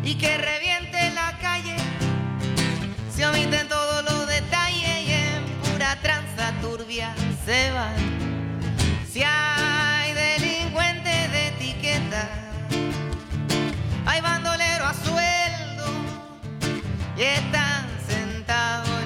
[0.04, 1.76] y que reviente la calle?
[3.16, 7.14] Se omiten todos los detalles y en pura tranza turbia
[7.46, 7.96] se van.
[9.12, 9.22] Si
[14.06, 15.86] hay bandolero a sueldo
[17.18, 19.05] y están sentados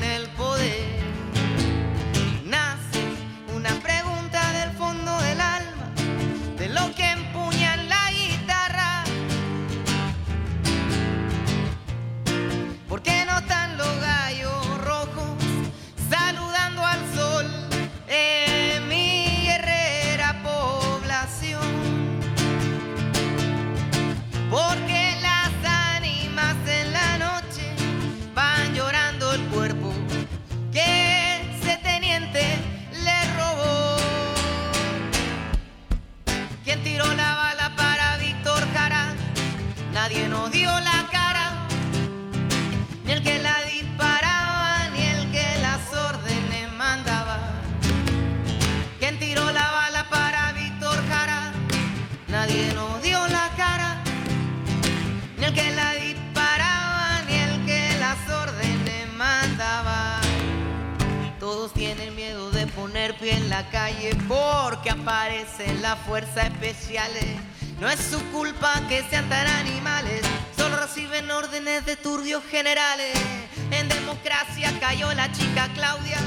[72.59, 76.17] En democracia cayó la chica Claudia,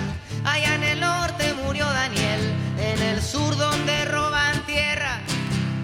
[0.47, 2.40] allá en el norte murió Daniel,
[2.79, 5.21] en el sur donde roban tierra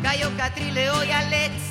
[0.03, 1.68] cayó Catrileo y Alex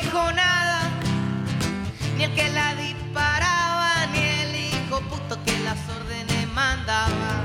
[0.00, 0.90] dijo nada,
[2.16, 7.44] ni el que la disparaba, ni el hijo puto que las órdenes mandaba.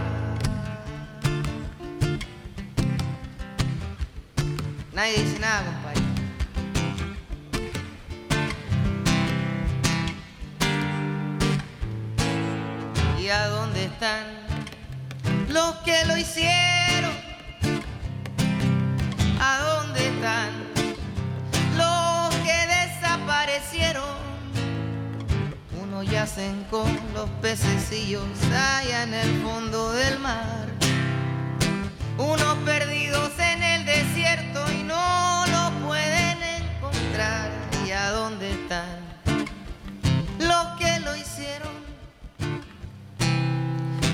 [4.93, 6.01] Nadie dice nada, compadre.
[13.19, 14.25] ¿Y a dónde están
[15.49, 16.72] los que lo hicieron?
[26.09, 30.67] Yacen con los pececillos allá en el fondo del mar.
[32.17, 37.49] Unos perdidos en el desierto y no lo pueden encontrar.
[37.85, 38.99] ¿Y a dónde están
[40.39, 41.71] los que lo hicieron?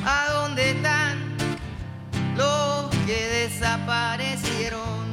[0.06, 1.17] ¿A dónde están
[2.38, 5.10] los que desaparecieron?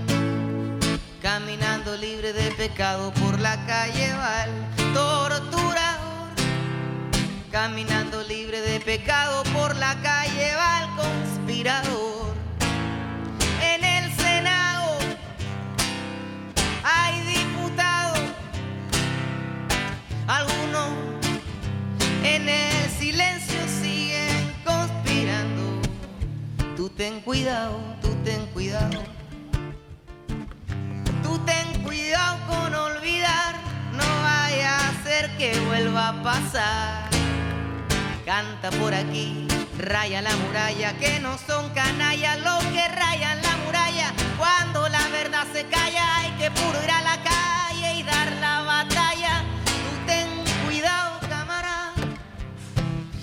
[1.21, 5.56] Caminando libre de pecado por la calle va el torturador.
[7.57, 12.35] Caminando libre de pecado por la calle va el conspirador.
[13.63, 14.99] En el Senado
[16.85, 18.21] hay diputados,
[20.27, 20.91] algunos
[22.25, 25.81] en el silencio siguen conspirando.
[26.77, 29.03] Tú ten cuidado, tú ten cuidado.
[31.23, 33.55] Tú ten cuidado con olvidar,
[33.93, 37.16] no vaya a ser que vuelva a pasar.
[38.27, 39.47] Canta por aquí,
[39.79, 44.13] raya la muralla, que no son canallas los que rayan la muralla.
[44.37, 48.63] Cuando la verdad se calla, hay que puro ir a la calle y dar la
[48.63, 49.45] batalla.
[49.65, 50.29] Tú ten
[50.65, 51.95] cuidado, camarada,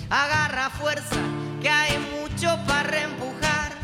[0.08, 1.16] agarra fuerza,
[1.60, 3.74] que hay mucho para reempujar.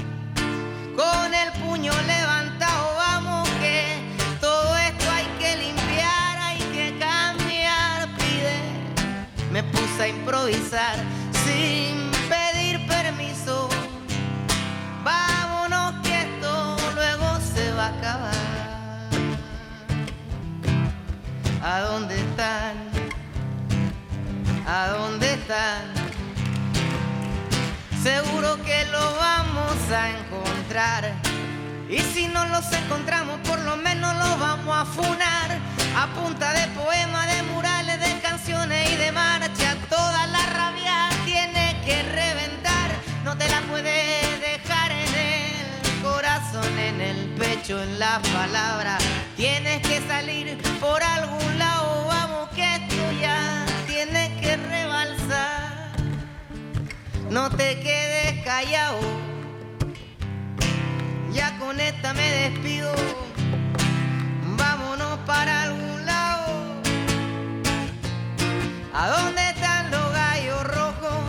[0.97, 3.99] Con el puño levantado, vamos que
[4.41, 8.63] todo esto hay que limpiar, hay que cambiar, pide.
[9.53, 11.10] Me puse a improvisar
[24.67, 25.93] ¿A dónde están?
[28.03, 31.13] Seguro que lo vamos a encontrar.
[31.91, 35.51] Y si no los encontramos, por lo menos los vamos a funar.
[35.95, 39.77] A punta de poemas, de murales, de canciones y de marcha.
[39.91, 42.91] Toda la rabia tiene que reventar.
[43.23, 48.97] No te la puedes dejar en el corazón, en el pecho, en la palabra.
[49.37, 51.80] Tienes que salir por algún lado.
[57.31, 58.99] No te quedes callado.
[61.33, 62.93] Ya con esta me despido.
[64.57, 66.53] Vámonos para algún lado.
[68.93, 71.23] ¿A dónde están los gallos rojos?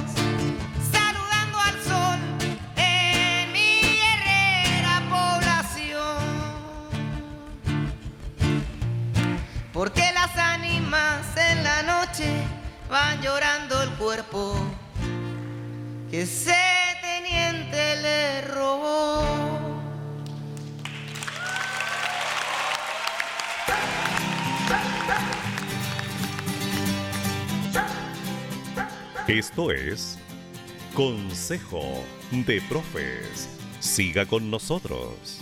[0.92, 2.20] Saludando al sol
[2.78, 6.18] en mi guerrera población.
[9.72, 12.42] Porque las ánimas en la noche
[12.90, 14.81] van llorando el cuerpo
[16.12, 16.54] que ese
[17.02, 19.24] teniente le robó.
[29.28, 30.20] Esto es
[30.94, 33.48] Consejo de Profes.
[33.80, 35.42] Siga con nosotros.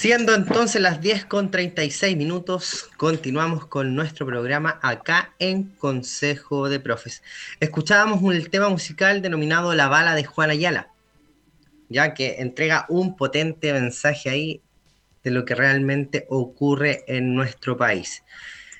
[0.00, 6.80] Siendo entonces las 10 con 36 minutos, continuamos con nuestro programa acá en Consejo de
[6.80, 7.22] Profes.
[7.60, 10.88] Escuchábamos un tema musical denominado La Bala de Juan Ayala,
[11.90, 14.62] ya que entrega un potente mensaje ahí
[15.22, 18.24] de lo que realmente ocurre en nuestro país.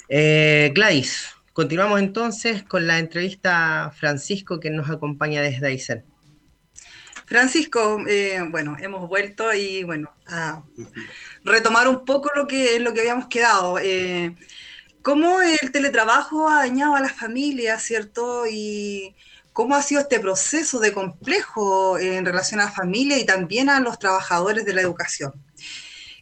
[0.09, 6.03] Eh, Gladys, continuamos entonces con la entrevista a Francisco que nos acompaña desde Aysén.
[7.31, 10.65] Francisco, eh, bueno, hemos vuelto y bueno, a
[11.45, 13.79] retomar un poco lo que, lo que habíamos quedado.
[13.79, 14.35] Eh,
[15.01, 18.47] ¿Cómo el teletrabajo ha dañado a las familias, cierto?
[18.51, 19.15] Y
[19.53, 23.79] cómo ha sido este proceso de complejo en relación a la familia y también a
[23.79, 25.33] los trabajadores de la educación.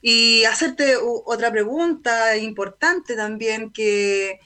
[0.03, 4.41] Y hacerte otra pregunta importante también, que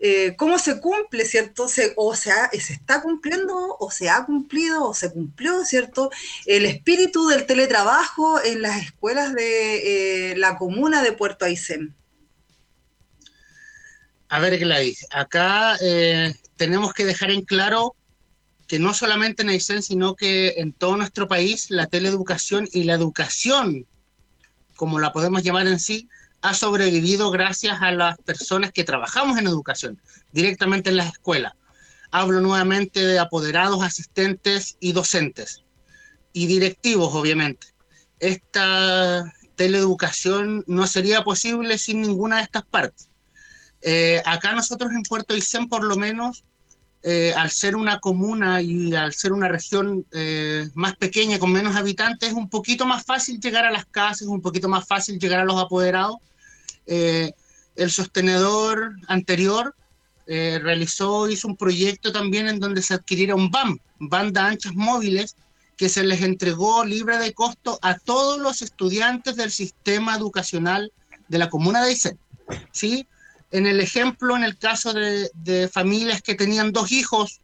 [0.00, 1.66] eh, cómo se cumple, ¿cierto?
[1.96, 6.10] o sea, se está cumpliendo, o se ha cumplido, o se cumplió, ¿cierto?
[6.46, 11.94] El espíritu del teletrabajo en las escuelas de eh, la comuna de Puerto Aysén.
[14.28, 17.94] A ver, Gladys, acá eh, tenemos que dejar en claro
[18.66, 22.94] que no solamente en Aysén, sino que en todo nuestro país la teleeducación y la
[22.94, 23.86] educación,
[24.74, 26.08] como la podemos llamar en sí,
[26.44, 29.98] ha sobrevivido gracias a las personas que trabajamos en educación,
[30.30, 31.54] directamente en las escuelas.
[32.10, 35.64] Hablo nuevamente de apoderados, asistentes y docentes,
[36.34, 37.68] y directivos, obviamente.
[38.20, 43.08] Esta teleeducación no sería posible sin ninguna de estas partes.
[43.80, 46.44] Eh, acá nosotros en Puerto Aysén, por lo menos,
[47.02, 51.74] eh, al ser una comuna y al ser una región eh, más pequeña, con menos
[51.74, 55.40] habitantes, es un poquito más fácil llegar a las casas, un poquito más fácil llegar
[55.40, 56.16] a los apoderados,
[56.86, 57.32] eh,
[57.76, 59.74] el sostenedor anterior
[60.26, 65.36] eh, realizó, hizo un proyecto también en donde se adquiriera un BAM, banda anchas móviles,
[65.76, 70.92] que se les entregó libre de costo a todos los estudiantes del sistema educacional
[71.28, 72.18] de la comuna de Aysén.
[72.72, 73.06] ¿sí?
[73.50, 77.40] En el ejemplo, en el caso de, familias que tenían dos hijos,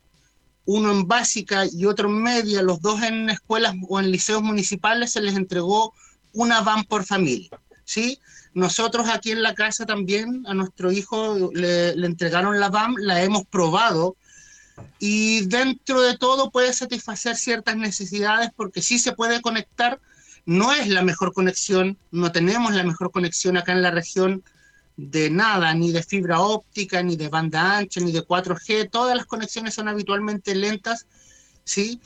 [0.65, 5.13] uno en básica y otro en media, los dos en escuelas o en liceos municipales,
[5.13, 5.93] se les entregó
[6.33, 7.51] una van por familia.
[7.85, 8.19] ¿sí?
[8.53, 13.45] Nosotros aquí en la casa también a nuestro hijo le, entregaron la BAM, la hemos
[13.47, 14.17] probado
[14.99, 20.01] y dentro de todo puede satisfacer ciertas necesidades porque sí se puede conectar.
[20.47, 24.43] No es la mejor conexión, no tenemos la mejor conexión acá en la región
[24.97, 28.91] de nada, ni de fibra óptica, ni de banda ancha, ni de 4G.
[28.91, 31.07] Todas las conexiones son habitualmente lentas,
[31.63, 32.01] ¿sí?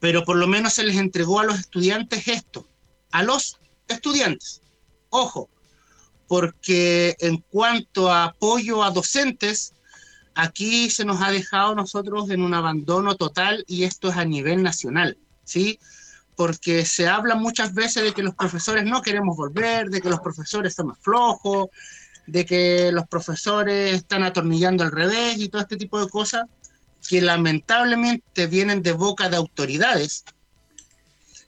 [0.00, 2.66] Pero por lo menos se les entregó a los estudiantes esto,
[3.10, 3.58] a los
[3.88, 4.62] estudiantes.
[5.18, 5.48] Ojo,
[6.28, 9.72] porque en cuanto a apoyo a docentes,
[10.34, 14.62] aquí se nos ha dejado nosotros en un abandono total y esto es a nivel
[14.62, 15.78] nacional, ¿sí?
[16.34, 20.20] Porque se habla muchas veces de que los profesores no queremos volver, de que los
[20.20, 21.68] profesores son más flojos,
[22.26, 26.44] de que los profesores están atornillando al revés y todo este tipo de cosas
[27.08, 30.26] que lamentablemente vienen de boca de autoridades,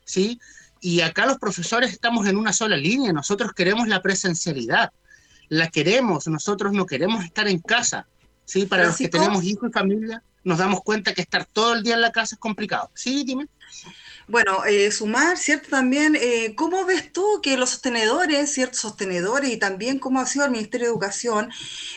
[0.06, 0.40] ¿sí?
[0.80, 4.92] Y acá los profesores estamos en una sola línea, nosotros queremos la presencialidad,
[5.48, 8.06] la queremos, nosotros no queremos estar en casa,
[8.44, 8.66] ¿sí?
[8.66, 11.94] Para los que tenemos hijos y familia, nos damos cuenta que estar todo el día
[11.94, 12.90] en la casa es complicado.
[12.94, 13.48] Sí, dime.
[14.30, 15.70] Bueno, eh, sumar, ¿cierto?
[15.70, 20.44] También, eh, ¿cómo ves tú que los sostenedores, ciertos sostenedores, y también cómo ha sido
[20.44, 21.50] el Ministerio de Educación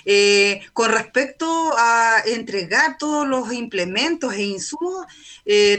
[0.05, 1.45] eh, con respecto
[1.77, 5.05] a entregar todos los implementos e insumos,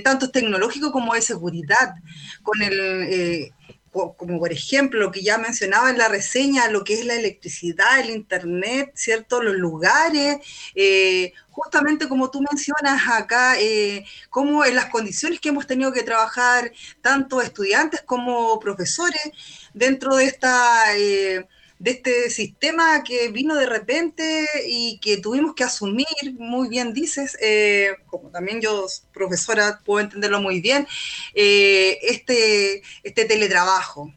[0.05, 1.95] tanto tecnológicos como de seguridad,
[2.43, 3.53] con el
[3.93, 8.01] como por ejemplo lo que ya mencionaba en la reseña, lo que es la electricidad,
[8.01, 9.43] el internet, ¿cierto?
[9.43, 10.39] Los lugares,
[10.75, 16.03] eh, justamente como tú mencionas acá, eh, como en las condiciones que hemos tenido que
[16.03, 16.73] trabajar
[17.03, 19.31] tanto estudiantes como profesores
[19.75, 20.97] dentro de esta...
[20.97, 21.47] Eh,
[21.83, 26.07] de este sistema que vino de repente y que tuvimos que asumir,
[26.39, 30.87] muy bien dices, eh, como también yo, profesora, puedo entenderlo muy bien,
[31.35, 34.15] eh, este, este teletrabajo.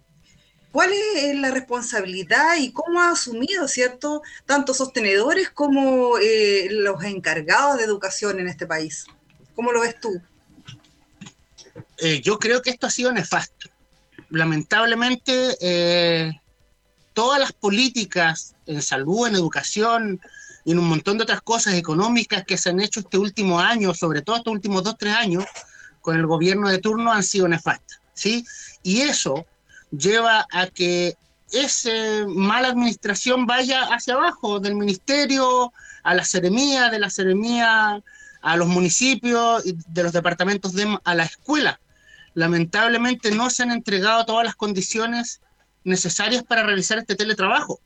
[0.72, 7.80] ¿Cuál es la responsabilidad y cómo ha asumido, cierto, tanto sostenedores como eh, los encargados
[7.80, 9.08] de educación en este país?
[9.56, 10.22] ¿Cómo lo ves tú?
[12.22, 13.70] yo creo que esto ha sido nefasto.
[14.30, 15.56] Lamentablemente,
[17.16, 20.22] todas las políticas en salud, en educación
[20.66, 23.94] y en un montón de otras cosas económicas que se han hecho este último año,
[23.96, 25.46] sobre todo estos últimos dos, tres años,
[26.02, 28.46] con el gobierno de turno han sido nefastas, ¿sí?
[28.84, 29.46] Y eso
[29.90, 31.16] lleva a que
[31.52, 31.90] esa
[32.28, 35.72] mala administración vaya hacia abajo, del ministerio
[36.04, 38.04] a la seremía, de la seremía
[38.42, 41.80] a los municipios, de los departamentos de, a la escuela.
[42.34, 45.40] Lamentablemente no se han entregado todas las condiciones
[45.86, 47.80] necesarias para realizar este teletrabajo.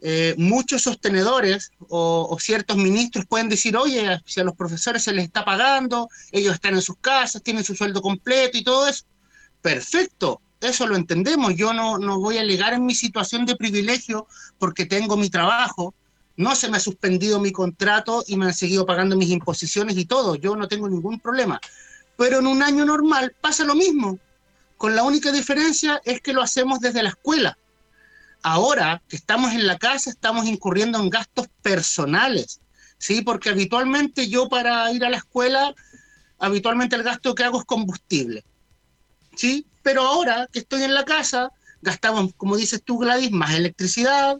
[0.00, 5.24] Eh, muchos sostenedores o, ciertos ministros pueden decir, oye, si a los profesores se les
[5.24, 9.04] está pagando, ellos están en sus casas, tienen su sueldo completo y todo eso.
[9.62, 11.54] Perfecto, eso lo entendemos.
[11.54, 14.26] Yo no, no voy a alegar en mi situación de privilegio
[14.58, 15.94] porque tengo mi trabajo,
[16.36, 20.04] no se me ha suspendido mi contrato y me han seguido pagando mis imposiciones y
[20.04, 20.34] todo.
[20.34, 21.60] Yo no tengo ningún problema.
[22.16, 24.18] Pero en un año normal pasa lo mismo.
[24.84, 27.56] Con la única diferencia es que lo hacemos desde la escuela.
[28.42, 32.60] Ahora que estamos en la casa, estamos incurriendo en gastos personales,
[32.98, 33.22] ¿sí?
[33.22, 35.74] Porque habitualmente yo para ir a la escuela,
[36.38, 38.44] habitualmente el gasto que hago es combustible,
[39.34, 39.66] ¿sí?
[39.82, 44.36] Pero ahora que estoy en la casa, gastamos, como dices tú, Gladys, más electricidad,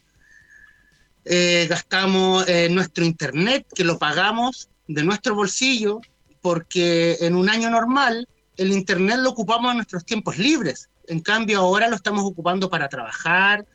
[1.24, 6.02] eh, gastamos eh, nuestro internet, que lo pagamos de nuestro bolsillo,
[6.42, 10.88] porque en un año normal el internet lo ocupamos en nuestros tiempos libres.
[11.06, 13.66] En cambio, ahora lo estamos ocupando para trabajar,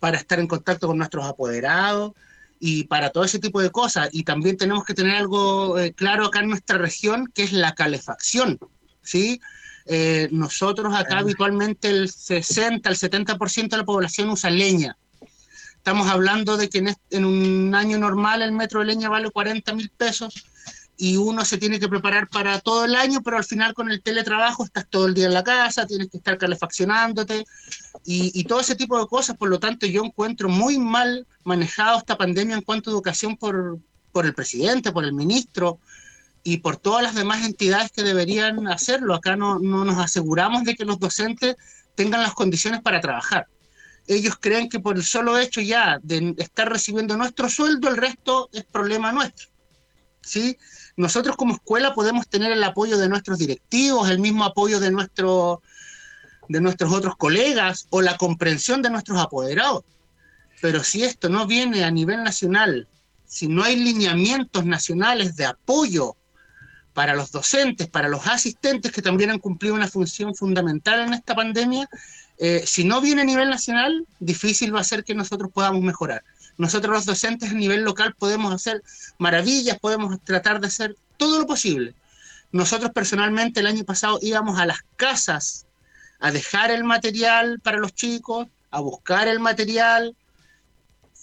[0.00, 2.12] para estar en contacto con nuestros apoderados
[2.60, 4.08] y para todo ese tipo de cosas.
[4.12, 7.74] Y también tenemos que tener algo eh, claro acá en nuestra región, que es la
[7.74, 8.58] calefacción.
[9.02, 9.40] ¿sí?
[10.30, 14.98] nosotros acá habitualmente el 60, el 70% de la población usa leña.
[15.78, 19.88] Estamos hablando de que en, un año normal el metro de leña vale 40 mil
[19.88, 20.44] pesos
[21.00, 24.02] y uno se tiene que preparar para todo el año, pero al final con el
[24.02, 27.44] teletrabajo estás todo el día en la casa, tienes que estar calefaccionándote
[28.04, 29.36] y, todo ese tipo de cosas.
[29.36, 33.78] Por lo tanto, yo encuentro muy mal manejado esta pandemia en cuanto a educación por,
[34.10, 35.78] por el presidente, por el ministro
[36.42, 39.14] y por todas las demás entidades que deberían hacerlo.
[39.14, 41.54] Acá no, no nos aseguramos de que los docentes
[41.94, 43.46] tengan las condiciones para trabajar
[44.10, 48.48] ellos creen que por el solo hecho ya de estar recibiendo nuestro sueldo, el resto
[48.54, 49.50] es problema nuestro.
[50.28, 50.58] ¿sí?
[50.98, 55.62] Nosotros como escuela podemos tener el apoyo de nuestros directivos, el mismo apoyo de, nuestro,
[56.48, 59.84] de nuestros otros colegas o la comprensión de nuestros apoderados.
[60.60, 62.88] Pero si esto no viene a nivel nacional,
[63.24, 66.16] si no hay lineamientos nacionales de apoyo
[66.94, 71.36] para los docentes, para los asistentes que también han cumplido una función fundamental en esta
[71.36, 71.88] pandemia,
[72.38, 76.24] eh, si no viene a nivel nacional, difícil va a ser que nosotros podamos mejorar.
[76.58, 78.82] Nosotros los docentes a nivel local podemos hacer
[79.16, 81.94] maravillas, podemos tratar de hacer todo lo posible.
[82.50, 85.66] Nosotros personalmente el año pasado íbamos a las casas
[86.18, 90.16] a dejar el material para los chicos, a buscar el material,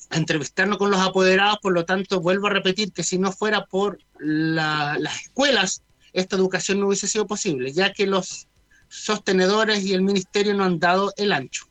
[0.10, 3.66] a entrevistarnos con los apoderados, por lo tanto vuelvo a repetir que si no fuera
[3.66, 5.82] por las escuelas,
[6.14, 8.48] esta educación no hubiese sido posible, ya que los
[8.88, 11.68] sostenedores y el ministerio no han dado el ancho.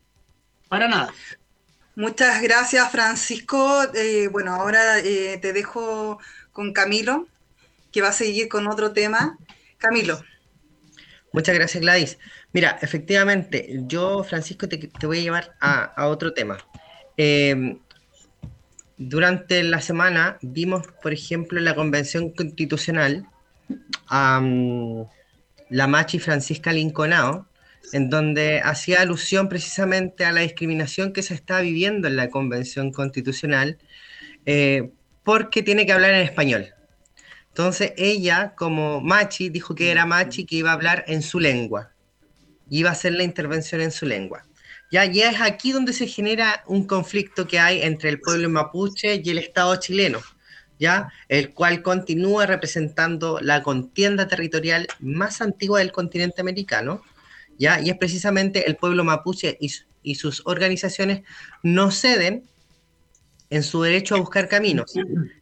[0.69, 1.15] Para nada.
[1.97, 3.83] Muchas gracias, Francisco.
[3.95, 6.19] Eh, bueno, ahora eh, te dejo
[6.53, 7.29] con Camilo,
[7.93, 9.39] que va a seguir con otro tema.
[9.79, 10.21] Camilo.
[11.33, 12.19] Muchas gracias, Gladys.
[12.53, 16.59] Mira, efectivamente, yo, Francisco, te, voy a llevar a, otro tema.
[17.17, 17.79] Em,
[18.97, 23.27] durante la semana vimos, por ejemplo, en la Convención Constitucional,
[24.09, 27.47] la Machi Francisca Linconao,
[27.93, 32.93] en donde hacía alusión precisamente a la discriminación que se está viviendo en la Convención
[32.93, 33.78] Constitucional,
[34.47, 34.91] eh,
[35.22, 36.66] porque tiene que hablar en español.
[37.49, 41.93] Entonces ella, como Machi, dijo que era Machi que iba a hablar en su lengua,
[42.68, 44.45] iba a hacer la intervención en su lengua.
[44.91, 49.20] Ya, ya es aquí donde se genera un conflicto que hay entre el pueblo mapuche
[49.24, 50.20] y el Estado chileno
[50.78, 51.09] ¿ya?
[51.28, 57.03] el cual continúa representando la contienda territorial más antigua del continente americano,
[57.59, 57.81] ¿ya?
[57.81, 61.23] y es precisamente el pueblo mapuche y, sus organizaciones
[61.63, 62.45] no ceden
[63.51, 64.93] en su derecho a buscar caminos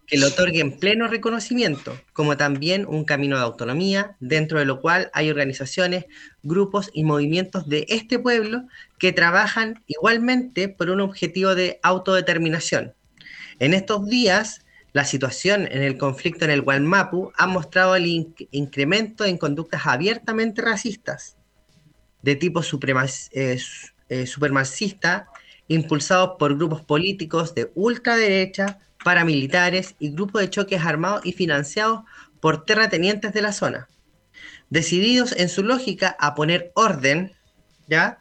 [0.06, 5.10] que le otorguen pleno reconocimiento, como también un camino de autonomía, dentro de lo cual
[5.14, 6.04] hay organizaciones,
[6.42, 8.64] grupos y movimientos de este pueblo
[8.98, 12.92] que trabajan igualmente por un objetivo de autodeterminación.
[13.58, 18.06] En estos días, la situación en el conflicto en el Gualmapu ha mostrado el
[18.50, 21.36] incremento en conductas abiertamente racistas
[22.22, 22.62] de tipo
[23.32, 23.58] eh,
[24.08, 25.28] eh, supremacista,
[25.68, 32.00] impulsados por grupos políticos de ultraderecha, paramilitares y grupos de choques armados y financiados
[32.40, 33.88] por terratenientes de la zona,
[34.70, 37.32] decididos en su lógica a poner orden,
[37.88, 38.18] ¿ya?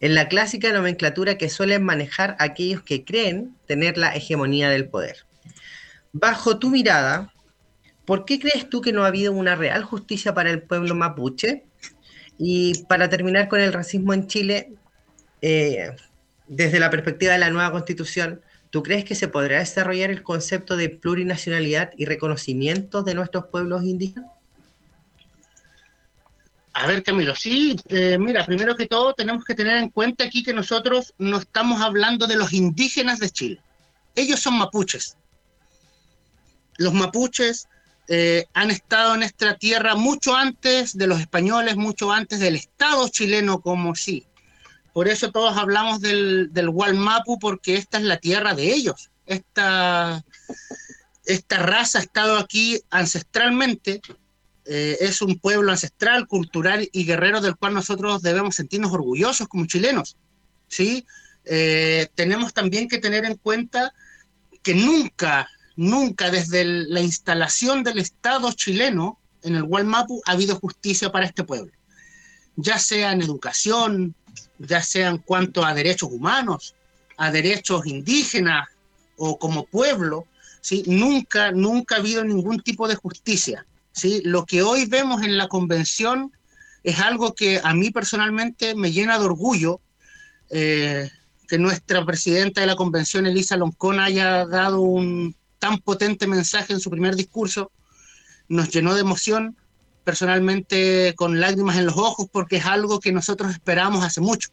[0.00, 5.26] En la clásica nomenclatura que suelen manejar aquellos que creen tener la hegemonía del poder.
[6.12, 7.32] Bajo tu mirada,
[8.04, 11.67] ¿por qué crees tú que no ha habido una real justicia para el pueblo mapuche?
[12.38, 14.72] Y para terminar con el racismo en Chile,
[15.42, 15.90] eh,
[16.46, 20.76] desde la perspectiva de la nueva constitución, ¿tú crees que se podrá desarrollar el concepto
[20.76, 24.30] de plurinacionalidad y reconocimiento de nuestros pueblos indígenas?
[26.74, 30.44] A ver, Camilo, sí, eh, mira, primero que todo tenemos que tener en cuenta aquí
[30.44, 33.60] que nosotros no estamos hablando de los indígenas de Chile.
[34.14, 35.16] Ellos son mapuches.
[36.76, 37.68] Los mapuches
[38.08, 43.08] eh, han estado en esta tierra mucho antes de los españoles, mucho antes del Estado
[43.08, 44.26] chileno como sí.
[44.92, 49.10] Por eso todos hablamos del, del Walmapu, porque esta es la tierra de ellos.
[49.26, 50.24] Esta,
[51.24, 54.00] esta raza ha estado aquí ancestralmente,
[54.64, 59.66] eh, es un pueblo ancestral, cultural y guerrero del cual nosotros debemos sentirnos orgullosos como
[59.66, 60.16] chilenos.
[60.68, 61.06] ¿sí?
[61.44, 63.92] Eh, tenemos también que tener en cuenta
[64.62, 65.48] que nunca,
[65.78, 71.44] nunca desde la instalación del Estado chileno en el Gualmapu ha habido justicia para este
[71.44, 71.70] pueblo,
[72.56, 74.16] ya sea en educación,
[74.58, 76.74] ya sea en cuanto a derechos humanos,
[77.16, 78.68] a derechos indígenas
[79.16, 80.26] o como pueblo,
[80.60, 80.82] ¿sí?
[80.88, 83.64] nunca, nunca ha habido ningún tipo de justicia.
[83.92, 84.20] ¿sí?
[84.24, 86.32] Lo que hoy vemos en la convención
[86.82, 89.80] es algo que a mí personalmente me llena de orgullo,
[90.50, 91.08] eh,
[91.46, 96.80] que nuestra presidenta de la convención, Elisa Loncón, haya dado un tan potente mensaje en
[96.80, 97.70] su primer discurso,
[98.48, 99.56] nos llenó de emoción,
[100.04, 104.50] personalmente con lágrimas en los ojos, porque es algo que nosotros esperamos hace mucho.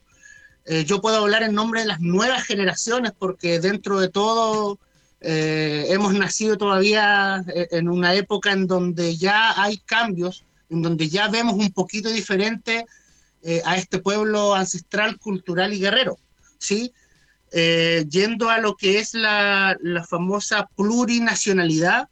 [0.65, 4.79] Eh, yo puedo hablar en nombre de las nuevas generaciones, porque dentro de todo
[5.21, 11.09] eh, hemos nacido todavía eh, en una época en donde ya hay cambios, en donde
[11.09, 12.85] ya vemos un poquito diferente
[13.41, 16.17] eh, a este pueblo ancestral, cultural y guerrero,
[16.59, 16.93] ¿sí?
[18.09, 22.09] Yendo a lo que es la, la famosa plurinacionalidad,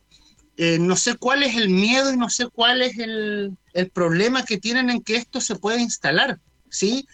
[0.80, 4.58] no sé cuál es el miedo y no sé cuál es el, el problema que
[4.58, 6.40] tienen en que esto se pueda instalar,
[6.70, 7.06] ¿sí?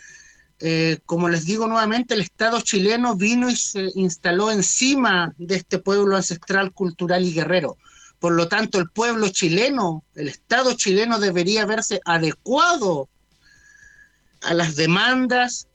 [0.61, 5.80] Eh, como les digo nuevamente, el Estado chileno vino y se instaló encima de este
[5.80, 7.77] pueblo ancestral, cultural y guerrero.
[8.19, 13.07] Por lo tanto, el pueblo chileno, el Estado chileno debería verse adecuado
[14.41, 15.67] a las demandas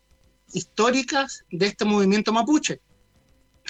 [0.55, 2.80] históricas de este movimiento mapuche.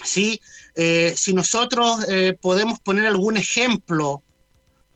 [0.05, 0.41] ¿Sí?
[0.75, 4.23] Eh, si nosotros eh, podemos poner algún ejemplo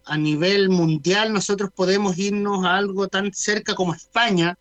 [0.04, 4.58] a nivel mundial, nosotros podemos irnos a algo tan cerca como España,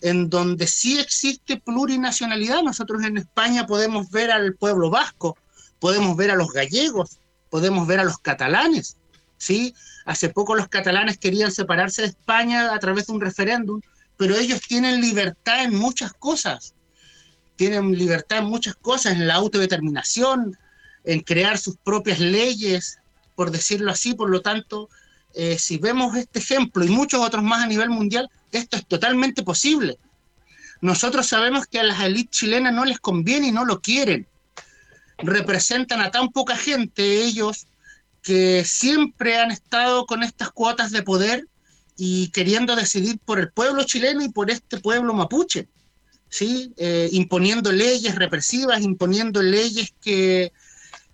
[0.00, 2.62] en donde sí existe plurinacionalidad.
[2.62, 5.36] Nosotros en España podemos ver al pueblo vasco,
[5.78, 7.18] podemos ver a los gallegos,
[7.50, 8.96] podemos ver a los catalanes.
[9.38, 9.74] ¿sí?
[10.04, 13.80] Hace poco los catalanes querían separarse de España a través de un referéndum,
[14.20, 16.74] pero ellos tienen libertad en muchas cosas.
[17.56, 20.58] Tienen libertad en muchas cosas, en la autodeterminación,
[21.04, 22.98] en crear sus propias leyes,
[23.34, 24.12] por decirlo así.
[24.12, 24.90] Por lo tanto,
[25.32, 29.42] eh, si vemos este ejemplo y muchos otros más a nivel mundial, esto es totalmente
[29.42, 29.96] posible.
[30.82, 34.26] Nosotros sabemos que a las élites chilenas no les conviene y no lo quieren.
[35.16, 37.68] Representan a tan poca gente ellos
[38.22, 41.46] que siempre han estado con estas cuotas de poder
[42.02, 45.68] y queriendo decidir por el pueblo chileno y por este pueblo mapuche,
[46.30, 46.72] ¿sí?
[46.78, 50.50] Eh, imponiendo leyes represivas, imponiendo leyes que,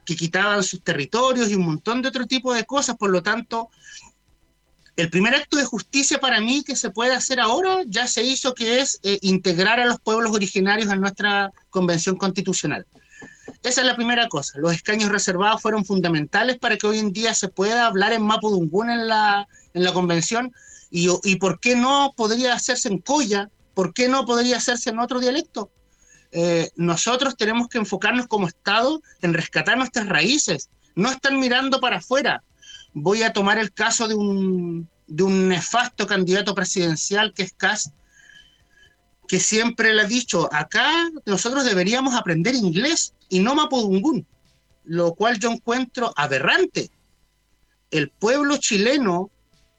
[0.05, 2.97] que quitaban sus territorios y un montón de otro tipo de cosas.
[2.97, 3.68] Por lo tanto,
[4.95, 8.55] el primer acto de justicia para mí que se puede hacer ahora ya se hizo,
[8.55, 12.87] que es eh, integrar a los pueblos originarios en nuestra convención constitucional.
[13.64, 14.61] Esa es la primera cosa.
[14.61, 18.89] Los escaños reservados fueron fundamentales para que hoy en día se pueda hablar en Mapudungún
[18.89, 20.53] en la, en la convención
[20.91, 25.20] y, por qué no podría hacerse en Coya, por qué no podría hacerse en otro
[25.20, 25.70] dialecto.
[26.32, 31.99] Eh, nosotros tenemos que enfocarnos como Estado en rescatar nuestras raíces, no estar mirando para
[31.99, 32.43] afuera,
[32.95, 37.93] voy a tomar el caso de un, de un nefasto candidato presidencial que es Kass,
[39.28, 44.26] que siempre le ha dicho, acá nosotros deberíamos aprender inglés y no mapudungún,
[44.84, 46.91] lo cual yo encuentro aberrante.
[47.91, 49.30] El pueblo chileno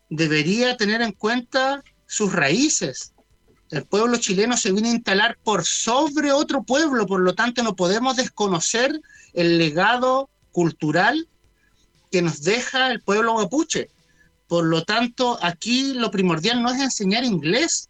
[0.10, 3.14] debería tener en cuenta sus raíces.
[3.70, 7.76] El pueblo chileno se viene a instalar por sobre otro pueblo, por lo tanto no
[7.76, 9.02] podemos desconocer
[9.34, 11.28] el legado cultural
[12.12, 13.90] que nos deja el pueblo mapuche.
[14.48, 17.90] Por lo tanto, aquí lo primordial no es enseñar inglés,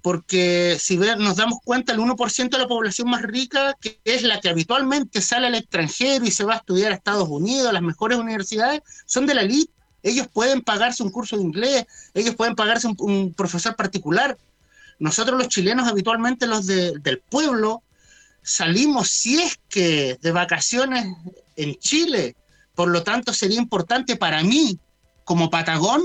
[0.00, 4.40] porque si nos damos cuenta, el 1% de la población más rica, que es la
[4.40, 7.82] que habitualmente sale al extranjero y se va a estudiar a Estados Unidos, a las
[7.82, 9.71] mejores universidades, son de la elite.
[10.02, 14.36] Ellos pueden pagarse un curso de inglés, ellos pueden pagarse un, profesor particular.
[14.98, 17.82] Nosotros los chilenos, habitualmente los del pueblo,
[18.42, 21.06] salimos, si es que de vacaciones
[21.56, 22.36] en Chile,
[22.74, 24.78] por lo tanto, sería importante para mí,
[25.24, 26.02] como Patagón,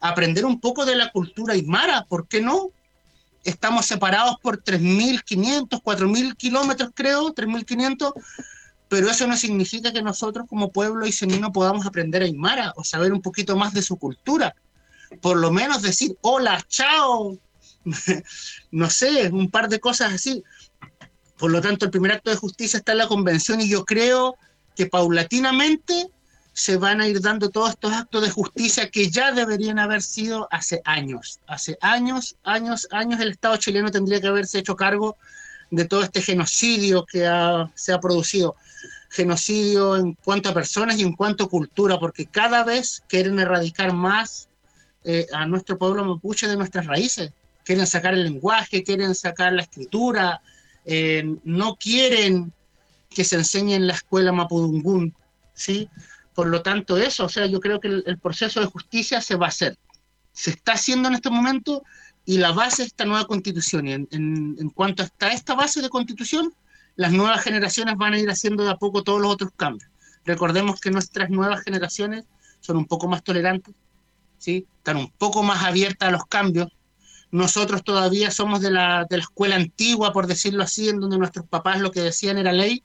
[0.00, 2.04] aprender un poco de la cultura aymara.
[2.04, 2.70] ¿Por qué no?
[3.44, 8.12] Estamos separados por 3.500, 4.000 kilómetros, creo, 3.500,
[8.88, 13.22] pero eso no significa que nosotros como pueblo isenino podamos aprender aymara o saber un
[13.22, 14.54] poquito más de su cultura.
[15.20, 17.38] por lo menos decir hola, chao,
[18.70, 20.42] no sé, un par de cosas así.
[21.38, 24.36] Por lo tanto, el primer acto de justicia está en la convención y yo creo
[24.76, 26.10] que paulatinamente
[26.52, 30.48] se van a ir dando todos estos actos de justicia que ya deberían haber sido
[30.50, 31.38] hace años.
[31.46, 35.16] Hace años, años, años el Estado chileno tendría que haberse hecho cargo
[35.70, 37.20] de todo este genocidio que
[37.76, 38.56] se ha producido.
[39.10, 43.92] Genocidio en cuanto a personas y en cuanto a cultura, porque cada vez quieren erradicar
[43.92, 44.48] más
[45.04, 47.32] eh, a nuestro pueblo mapuche de nuestras raíces.
[47.64, 50.40] Quieren sacar el lenguaje, quieren sacar la escritura,
[50.84, 52.52] eh, no quieren
[53.10, 55.14] que se enseñe en la escuela mapudungún,
[55.54, 55.88] ¿sí?
[56.34, 59.46] Por lo tanto, eso, o sea, yo creo que el, proceso de justicia se va
[59.46, 59.76] a hacer.
[60.32, 61.82] Se está haciendo en este momento
[62.24, 63.88] y la base de esta nueva constitución.
[63.88, 66.54] Y en, cuanto está esta base de constitución,
[66.98, 69.88] las nuevas generaciones van a ir haciendo de a poco todos los otros cambios.
[70.26, 72.24] Recordemos que nuestras nuevas generaciones
[72.60, 73.74] son un poco más tolerantes,
[74.36, 74.66] ¿sí?
[74.76, 76.68] están un poco más abiertas a los cambios.
[77.30, 81.46] Nosotros todavía somos de la, de la escuela antigua, por decirlo así, en donde nuestros
[81.46, 82.82] papás lo que decían era ley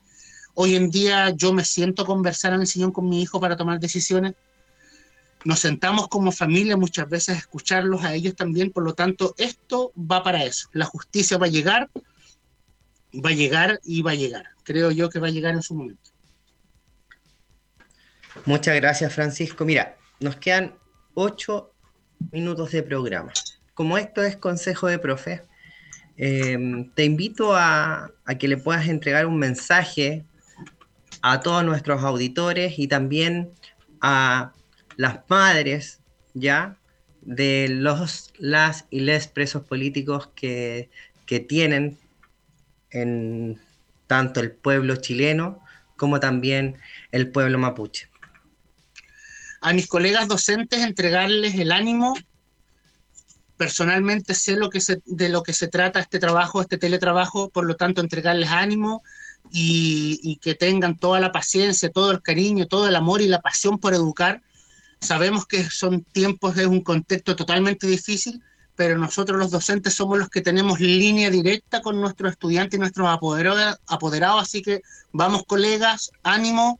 [0.56, 3.80] Hoy en día yo me siento conversar en el sillón con mi hijo para tomar
[3.80, 4.36] decisiones.
[5.46, 10.22] Nos sentamos como familia muchas veces escucharlos a ellos también, por lo tanto, esto va
[10.22, 10.70] para eso.
[10.72, 11.90] La justicia va a llegar,
[13.14, 14.46] va a llegar y va a llegar.
[14.64, 16.12] Creo yo que va a llegar en su momento.
[18.46, 19.66] Muchas gracias, Francisco.
[19.66, 20.76] Mira, nos quedan
[21.14, 21.72] ocho
[22.32, 23.32] minutos de programa.
[23.74, 25.42] Como esto es consejo de profe,
[26.18, 26.58] eh,
[26.96, 30.26] te invito a, a, que le puedas entregar un mensaje
[31.22, 33.52] a todos nuestros auditores y también
[34.02, 34.54] a
[34.98, 36.02] las madres,
[36.34, 36.78] ¿ya?
[37.22, 40.90] De los, las y les presos políticos que,
[41.26, 41.98] que tienen
[42.94, 43.60] en
[44.08, 45.64] tanto el pueblo chileno
[45.98, 46.78] como también
[47.12, 48.10] el pueblo mapuche.
[49.62, 52.16] A mis colegas docentes entregarles el ánimo.
[53.58, 57.76] Personalmente sé lo que de lo que se trata este trabajo, este teletrabajo, por lo
[57.76, 59.04] tanto entregarles ánimo,
[59.52, 63.78] y, que tengan toda la paciencia, todo el cariño, todo el amor y la pasión
[63.78, 64.42] por educar.
[65.00, 68.42] Sabemos que son tiempos, es un contexto totalmente difícil,
[68.76, 73.08] pero nosotros los docentes somos los que tenemos línea directa con nuestros estudiantes y nuestros
[73.08, 76.80] apoderados, apoderados así que vamos colegas, ánimo,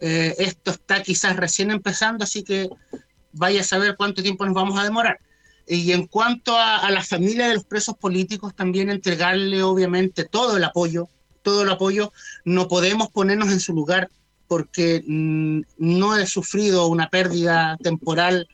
[0.00, 2.68] eh, esto está quizás recién empezando, así que
[3.32, 5.18] vaya a saber cuánto tiempo nos vamos a demorar.
[5.66, 10.56] Y en cuanto a, a la familia de los presos políticos, también entregarle obviamente todo
[10.56, 11.08] el apoyo,
[11.42, 12.12] todo el apoyo,
[12.44, 14.08] no podemos ponernos en su lugar
[14.46, 18.48] porque mm, no he sufrido una pérdida temporal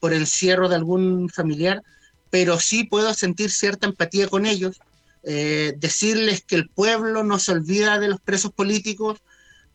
[0.00, 1.82] por el cierre de algún familiar,
[2.30, 4.80] pero sí puedo sentir cierta empatía con ellos,
[5.22, 9.18] eh, decirles que el pueblo no se olvida de los presos políticos,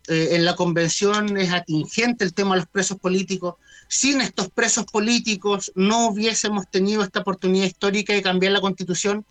[0.07, 3.55] eh, en la convención es atingente el tema de los presos políticos,
[3.87, 9.25] sin estos presos políticos no hubiésemos tenido esta oportunidad histórica de cambiar la constitución,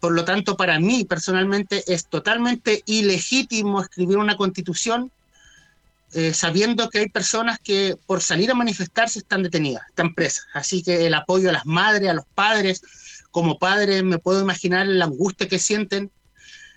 [0.00, 5.12] por lo tanto, para mí personalmente es totalmente ilegítimo escribir una constitución
[6.12, 10.46] eh, sabiendo que hay personas que por salir a manifestarse están detenidas, están presas.
[10.54, 12.82] Así que el apoyo a las madres, a los padres,
[13.30, 16.10] como padres me puedo imaginar la angustia que sienten,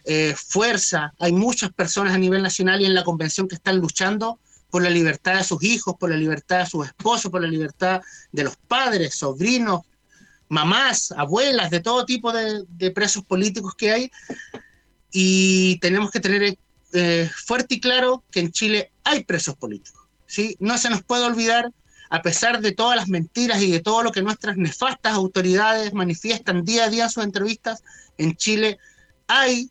[0.05, 1.13] eh, fuerza.
[1.19, 4.89] Hay muchas personas a nivel nacional y en la convención que están luchando por la
[4.89, 8.55] libertad de sus hijos, por la libertad de sus esposos, por la libertad de los
[8.55, 9.81] padres, sobrinos,
[10.49, 14.11] mamás, abuelas, de todo tipo de, presos políticos que hay.
[15.11, 16.57] Y tenemos que tener
[16.93, 20.03] eh, fuerte y claro que en Chile hay presos políticos.
[20.27, 20.55] ¿sí?
[20.59, 21.71] No se nos puede olvidar,
[22.09, 26.63] a pesar de todas las mentiras y de todo lo que nuestras nefastas autoridades manifiestan
[26.63, 27.83] día a día en sus entrevistas,
[28.17, 28.77] en Chile
[29.27, 29.69] hay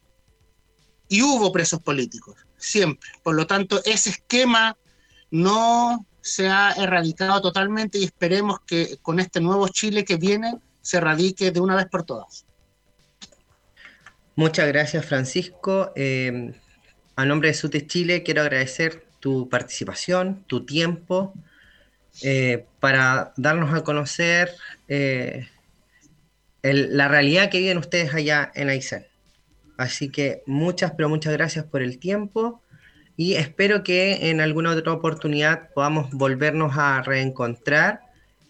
[1.08, 3.08] y hubo presos políticos, siempre.
[3.22, 4.76] Por lo tanto, ese esquema
[5.30, 11.00] no se ha erradicado totalmente y esperemos que con este nuevo Chile que viene se
[11.00, 12.46] radique de una vez por todas.
[14.34, 15.92] Muchas gracias, Francisco.
[15.94, 16.54] Eh,
[17.22, 21.32] a nombre de SUTE Chile, quiero agradecer tu participación, tu tiempo,
[22.22, 24.50] eh, para darnos a conocer
[24.88, 25.48] eh,
[26.62, 29.06] la realidad que viven ustedes allá en Aysén.
[29.78, 32.60] Así que muchas, pero muchas gracias por el tiempo
[33.16, 38.00] y espero que en alguna otra oportunidad podamos volvernos a reencontrar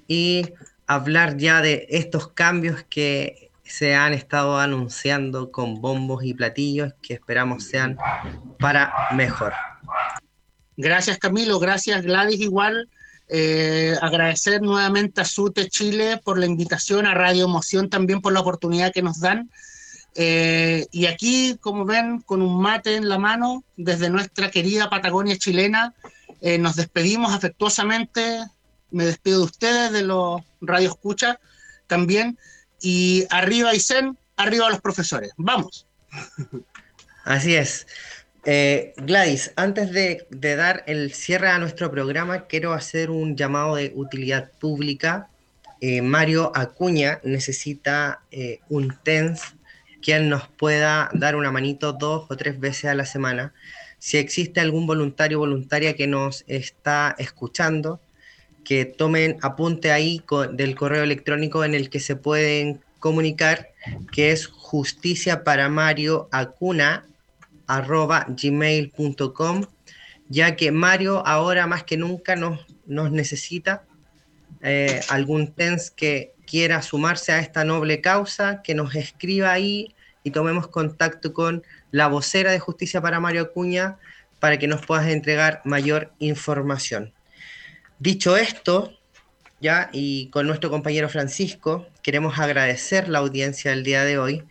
[0.08, 0.48] y
[0.86, 7.14] hablar ya de estos cambios que se han estado anunciando con bombos y platillos que
[7.14, 7.96] esperamos sean
[8.58, 9.52] para mejor.
[10.76, 12.88] Gracias Camilo, gracias Gladys igual.
[13.28, 18.40] Eh, agradecer nuevamente a SUTE Chile por la invitación, a Radio Emoción también por la
[18.40, 19.50] oportunidad que nos dan.
[20.14, 25.38] Eh, y aquí, como ven, con un mate en la mano, desde nuestra querida Patagonia
[25.38, 25.94] chilena,
[26.40, 28.44] eh, nos despedimos afectuosamente.
[28.90, 31.40] Me despido de ustedes, de los Radio Escucha
[31.86, 32.38] también.
[32.82, 35.30] Y arriba Isen, arriba los profesores.
[35.36, 35.86] Vamos.
[37.24, 37.86] Así es.
[38.44, 43.92] Eh, Gladys, antes de, dar el cierre a nuestro programa, quiero hacer un llamado de
[43.94, 45.28] utilidad pública.
[45.80, 49.42] Eh, Mario Acuña necesita eh, un TENS
[50.00, 53.54] que nos pueda dar una manito dos o tres veces a la semana.
[53.98, 58.00] Si existe algún voluntario o voluntaria que nos está escuchando,
[58.64, 63.70] que tomen apunte ahí del correo electrónico en el que se pueden comunicar,
[64.12, 67.04] que es justicia para Mario Acuna
[67.66, 69.64] arroba gmail.com,
[70.28, 73.84] ya que Mario ahora más que nunca nos, nos necesita
[74.62, 80.30] eh, algún TENS que quiera sumarse a esta noble causa, que nos escriba ahí y
[80.30, 83.96] tomemos contacto con la vocera de Justicia para Mario Acuña
[84.38, 87.12] para que nos puedas entregar mayor información.
[88.02, 88.92] Dicho esto,
[89.60, 94.42] ya y con nuestro compañero Francisco, queremos agradecer la audiencia del día de hoy.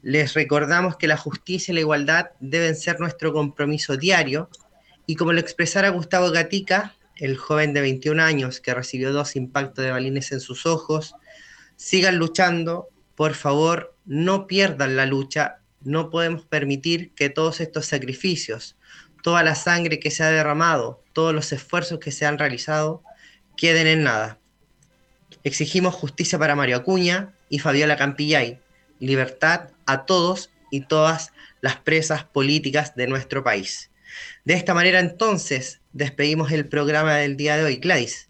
[0.00, 4.48] Les recordamos que la justicia y la igualdad deben ser nuestro compromiso diario.
[5.04, 9.84] Y como lo expresara Gustavo Gatica, el joven de 21 años que recibió dos impactos
[9.84, 11.14] de balines en sus ojos,
[11.76, 18.78] sigan luchando, por favor, no pierdan la lucha, no podemos permitir que todos estos sacrificios,
[19.24, 23.02] toda la sangre que se ha derramado, todos los esfuerzos que se han realizado,
[23.56, 24.38] queden en nada.
[25.44, 28.60] Exigimos justicia para Mario Acuña y Fabiola Campillay,
[28.98, 33.90] libertad a todos y todas las presas políticas de nuestro país.
[34.44, 37.76] De esta manera entonces despedimos el programa del día de hoy.
[37.76, 38.28] Gladys.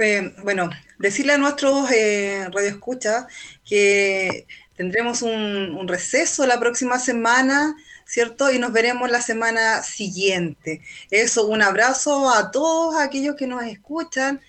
[0.00, 0.68] Eh, bueno,
[0.98, 3.26] decirle a nuestros eh, radioescuchas
[3.64, 7.76] que tendremos un, un, receso la próxima semana,
[8.10, 8.50] ¿cierto?
[8.50, 10.82] Y nos veremos la semana siguiente.
[11.10, 14.40] Eso, un abrazo a todos aquellos que nos escuchan.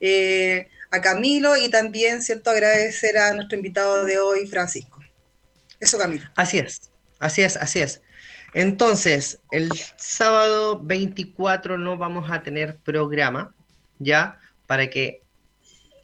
[0.00, 5.00] Eh, a Camilo y también, ¿cierto?, agradecer a nuestro invitado de hoy, Francisco.
[5.80, 6.24] Eso, Camilo.
[6.36, 8.00] Así es, así es, así es.
[8.54, 13.54] Entonces, el sábado 24 no vamos a tener programa,
[13.98, 14.38] ¿ya?
[14.66, 15.22] Para que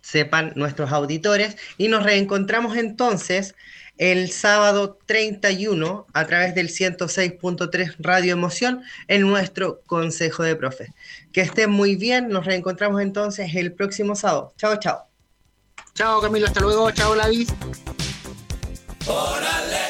[0.02, 1.56] sepan nuestros auditores.
[1.78, 3.54] Y nos reencontramos entonces
[3.98, 10.90] el sábado 31 a través del 106.3 Radio Emoción en nuestro Consejo de Profes.
[11.32, 14.52] Que estén muy bien, nos reencontramos entonces el próximo sábado.
[14.56, 15.06] Chao, chao.
[15.94, 17.48] Chao Camilo, hasta luego, chao Lavis.
[19.06, 19.83] Órale, órale,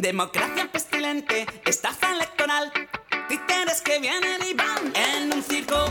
[0.00, 2.72] Democracia pestilente, estafa electoral,
[3.28, 5.90] títeres que vienen y van en un circo